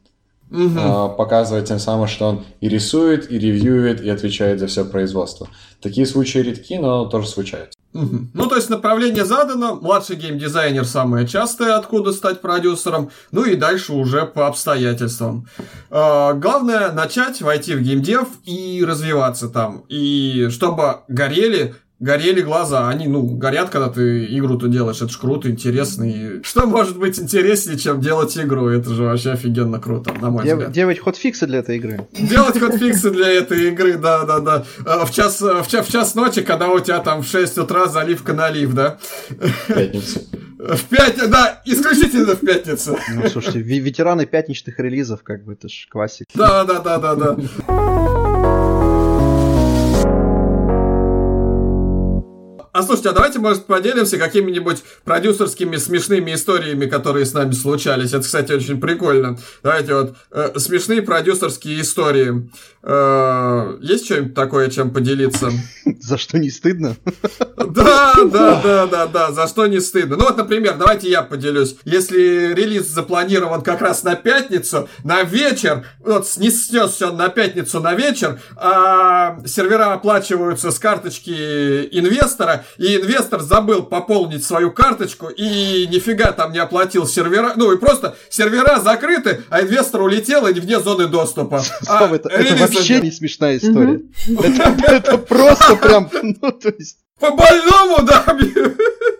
[0.50, 1.14] угу.
[1.16, 5.48] показывая тем самым, что он и рисует, и ревьюет, и отвечает за все производство.
[5.80, 7.78] Такие случаи редки, но тоже случаются.
[7.92, 13.92] Ну, то есть направление задано, младший геймдизайнер самое частое, откуда стать продюсером, ну и дальше
[13.92, 15.48] уже по обстоятельствам.
[15.90, 19.84] Э, главное начать, войти в геймдев и развиваться там.
[19.88, 22.88] И чтобы горели горели глаза.
[22.88, 24.98] Они, ну, горят, когда ты игру-то делаешь.
[24.98, 26.04] Это ж круто, интересно.
[26.04, 28.68] И что может быть интереснее, чем делать игру?
[28.68, 30.72] Это же вообще офигенно круто, на мой Дев- взгляд.
[30.72, 32.06] Делать хотфиксы для этой игры.
[32.12, 34.64] Делать хотфиксы для этой игры, да-да-да.
[34.86, 37.86] А в час, в, час, в час ночи, когда у тебя там в 6 утра
[37.86, 38.98] заливка налив, да?
[39.28, 40.20] В пятницу.
[40.58, 42.98] В пятницу, да, исключительно в пятницу.
[43.14, 46.26] Ну, слушайте, ветераны пятничных релизов, как бы, это ж классик.
[46.34, 47.36] Да-да-да-да-да.
[52.78, 58.10] А слушайте, а давайте, может, поделимся какими-нибудь продюсерскими смешными историями, которые с нами случались.
[58.10, 59.36] Это, кстати, очень прикольно.
[59.64, 62.48] Давайте вот э, смешные продюсерские истории.
[62.84, 65.50] Э, есть что-нибудь такое, чем поделиться?
[66.00, 66.96] За что не стыдно?
[67.68, 70.16] Да, да, да, да, да, за что не стыдно.
[70.16, 71.76] Ну вот, например, давайте я поделюсь.
[71.84, 78.40] Если релиз запланирован как раз на пятницу, на вечер, вот снесется на пятницу на вечер,
[78.56, 86.52] а сервера оплачиваются с карточки инвестора, и инвестор забыл пополнить свою карточку и нифига там
[86.52, 87.52] не оплатил сервера.
[87.56, 91.62] Ну и просто сервера закрыты, а инвестор улетел и вне зоны доступа.
[91.88, 94.02] А это, это вообще не смешная история.
[94.28, 96.98] Это, просто прям, ну то есть...
[97.18, 98.24] По больному, да?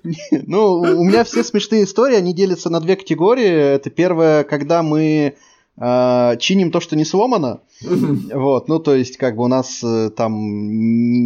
[0.46, 3.74] Ну, у меня все смешные истории, они делятся на две категории.
[3.74, 5.36] Это первое, когда мы
[5.78, 7.60] чиним то, что не сломано.
[7.80, 10.32] Вот, ну, то есть, как бы у нас э, там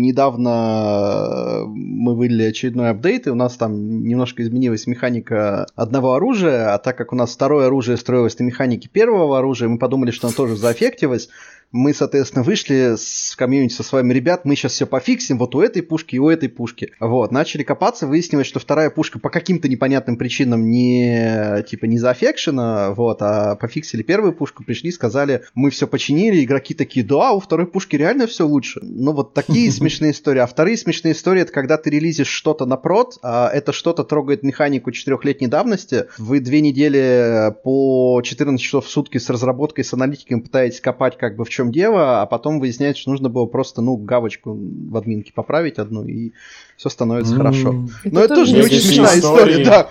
[0.02, 6.78] недавно мы вылили очередной апдейт, и у нас там немножко изменилась механика одного оружия, а
[6.78, 10.36] так как у нас второе оружие строилось на механике первого оружия, мы подумали, что оно
[10.36, 11.30] тоже заэффектилось,
[11.72, 15.82] мы, соответственно, вышли с комьюнити со своими ребят, мы сейчас все пофиксим вот у этой
[15.82, 16.92] пушки и у этой пушки.
[17.00, 22.92] Вот, начали копаться, выяснилось, что вторая пушка по каким-то непонятным причинам не, типа, не зафекшена,
[22.92, 27.66] вот, а пофиксили первую пушку, пришли, сказали, мы все починили, игроки такие, да, у второй
[27.66, 28.80] пушки реально все лучше.
[28.82, 30.40] Ну, вот такие смешные истории.
[30.40, 34.42] А вторые смешные истории, это когда ты релизишь что-то на прод, а это что-то трогает
[34.42, 40.40] механику четырехлетней давности, вы две недели по 14 часов в сутки с разработкой, с аналитиками
[40.40, 43.80] пытаетесь копать как бы в чем чем дело, а потом выясняется, что нужно было просто,
[43.82, 46.32] ну, галочку в админке поправить одну, и
[46.76, 47.36] все становится mm.
[47.36, 47.88] хорошо.
[48.04, 49.88] Это Но это тоже не очень смешная история, да.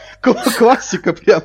[0.58, 1.42] Классика прям.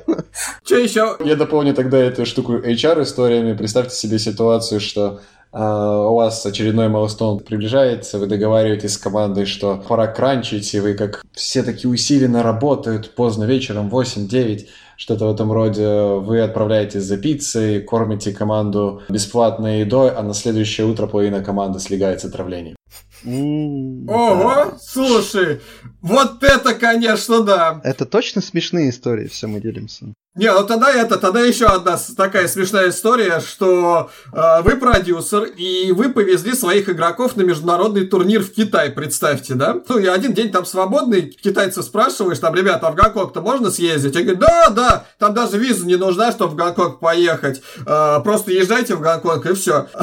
[0.65, 1.17] Что еще?
[1.25, 3.57] Я дополню тогда эту штуку HR-историями.
[3.57, 5.21] Представьте себе ситуацию, что
[5.53, 10.93] Uh, у вас очередной майлстоун приближается, вы договариваетесь с командой, что пора кранчить, и вы
[10.93, 14.67] как все такие усиленно работают поздно вечером, 8-9,
[14.97, 15.87] что-то в этом роде.
[15.87, 22.29] Вы отправляетесь за пиццей, кормите команду бесплатной едой, а на следующее утро половина команды слегается
[22.29, 22.77] отравлением.
[23.25, 25.61] Ого, слушай,
[26.01, 27.81] вот это, конечно, да.
[27.83, 30.13] Это точно смешные истории, все мы делимся.
[30.37, 35.93] Не, ну тогда это, тогда еще одна такая смешная история, что э, вы продюсер, и
[35.93, 39.81] вы повезли своих игроков на международный турнир в Китай, представьте, да?
[39.89, 44.15] Ну, и один день там свободный, китайцев спрашиваешь, там, ребята, а в Гонконг-то можно съездить?
[44.15, 47.63] Я говорю, да, да, там даже виза не нужна, чтобы в Гонконг поехать.
[47.87, 49.87] Э, просто езжайте в Гонконг, и все.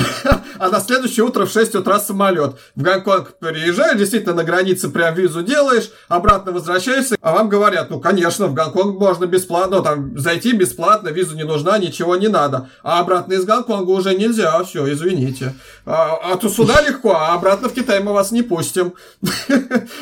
[0.59, 2.55] А на следующее утро в 6 утра самолет.
[2.75, 7.99] В Гонконг переезжаешь, действительно, на границе прям визу делаешь, обратно возвращаешься, а вам говорят, ну,
[7.99, 12.69] конечно, в Гонконг можно бесплатно, ну, там, зайти бесплатно, виза не нужна, ничего не надо.
[12.81, 15.53] А обратно из Гонконга уже нельзя, все, извините.
[15.85, 18.93] А, а то сюда легко, а обратно в Китай мы вас не пустим.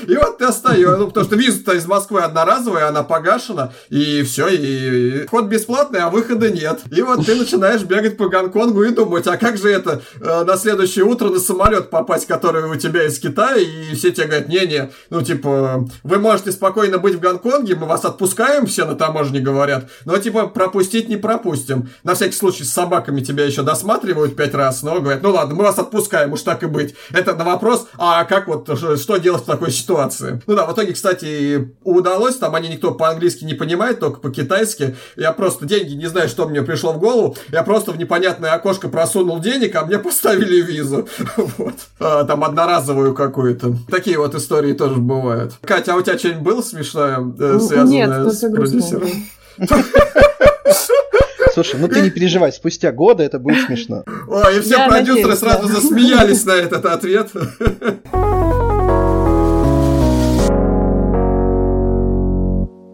[0.08, 4.48] И вот ты остаешься, ну, потому что виза-то из Москвы одноразовая, она погашена, и все,
[4.48, 6.82] и вход бесплатный, а выхода нет.
[6.92, 10.58] И вот ты начинаешь бегать по Гонконгу и думать, а как же это э, на
[10.58, 14.92] следующее утро на самолет попасть, который у тебя из Китая, и все тебе говорят, не-не,
[15.10, 19.90] ну, типа, вы можете спокойно быть в Гонконге, мы вас отпускаем, все на таможне говорят,
[20.12, 21.90] но, типа, пропустить не пропустим.
[22.04, 25.64] На всякий случай с собаками тебя еще досматривают пять раз, но говорят, ну ладно, мы
[25.64, 26.96] вас отпускаем, уж так и быть.
[27.12, 28.70] Это на вопрос, а как вот,
[29.00, 30.42] что делать в такой ситуации?
[30.48, 34.98] Ну да, в итоге, кстати, удалось, там они никто по-английски не понимает, только по-китайски.
[35.16, 38.90] Я просто деньги, не знаю, что мне пришло в голову, я просто в непонятное окошко
[38.90, 41.08] просунул денег, а мне поставили визу.
[41.58, 41.76] Вот.
[42.00, 43.76] А, там одноразовую какую-то.
[43.90, 45.54] Такие вот истории тоже бывают.
[45.62, 49.10] Катя, а у тебя что-нибудь было смешное, э, связанное Нет, с продюсером?
[51.54, 54.04] Слушай, ну ты не переживай, спустя годы это будет смешно.
[54.28, 55.74] Ой, и все Я продюсеры надеюсь, сразу да.
[55.76, 57.30] засмеялись на этот ответ.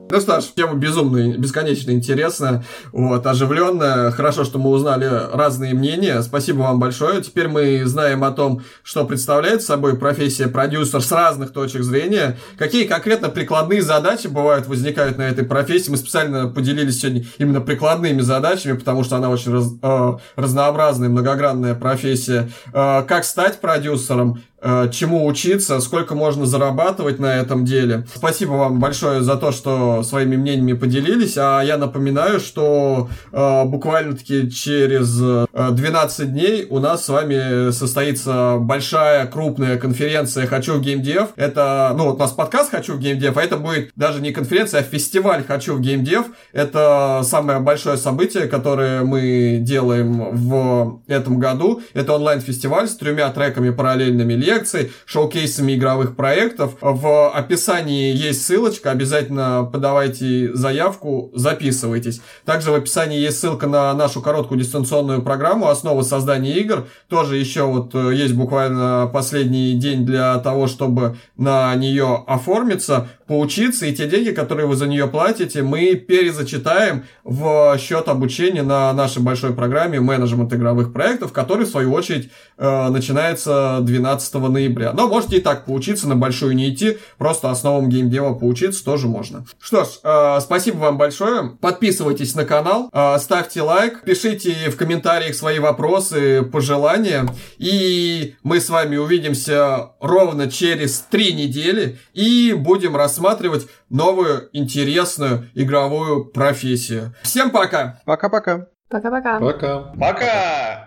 [0.09, 2.63] Ну что ж, тема безумно, бесконечно интересная,
[2.93, 4.11] вот, оживленная.
[4.11, 6.21] Хорошо, что мы узнали разные мнения.
[6.21, 7.21] Спасибо вам большое.
[7.21, 12.37] Теперь мы знаем о том, что представляет собой профессия продюсер с разных точек зрения.
[12.57, 15.91] Какие конкретно прикладные задачи бывают, возникают на этой профессии.
[15.91, 21.75] Мы специально поделились сегодня именно прикладными задачами, потому что она очень раз, э, разнообразная, многогранная
[21.75, 22.49] профессия.
[22.73, 24.41] Э, как стать продюсером?
[24.59, 28.07] Э, чему учиться, сколько можно зарабатывать на этом деле.
[28.13, 34.49] Спасибо вам большое за то, что своими мнениями поделились, а я напоминаю, что э, буквально-таки
[34.49, 41.29] через 12 э, дней у нас с вами состоится большая крупная конференция «Хочу в геймдев».
[41.35, 44.79] Это, ну вот у нас подкаст «Хочу в геймдев», а это будет даже не конференция,
[44.79, 46.25] а фестиваль «Хочу в геймдев».
[46.51, 51.83] Это самое большое событие, которое мы делаем в этом году.
[51.93, 56.77] Это онлайн-фестиваль с тремя треками параллельными лекций, шоу-кейсами игровых проектов.
[56.81, 62.21] В описании есть ссылочка, обязательно подавайте заявку, записывайтесь.
[62.45, 66.87] Также в описании есть ссылка на нашу короткую дистанционную программу «Основы создания игр».
[67.09, 73.85] Тоже еще вот э, есть буквально последний день для того, чтобы на нее оформиться, поучиться,
[73.85, 79.21] и те деньги, которые вы за нее платите, мы перезачитаем в счет обучения на нашей
[79.21, 84.93] большой программе менеджмент игровых проектов, который, в свою очередь, э, начинается 12 ноября.
[84.93, 89.45] Но можете и так поучиться, на большую не идти, просто основам геймдева поучиться тоже можно.
[89.59, 91.57] Что ж, э, спасибо вам большое.
[91.59, 97.25] Подписывайтесь на канал, э, ставьте лайк, пишите в комментариях свои вопросы, пожелания.
[97.57, 106.25] И мы с вами увидимся ровно через три недели и будем рассматривать новую интересную игровую
[106.25, 107.13] профессию.
[107.23, 107.99] Всем пока!
[108.05, 108.67] Пока-пока!
[108.89, 109.39] Пока-пока!
[109.39, 109.79] Пока!
[109.99, 110.86] Пока!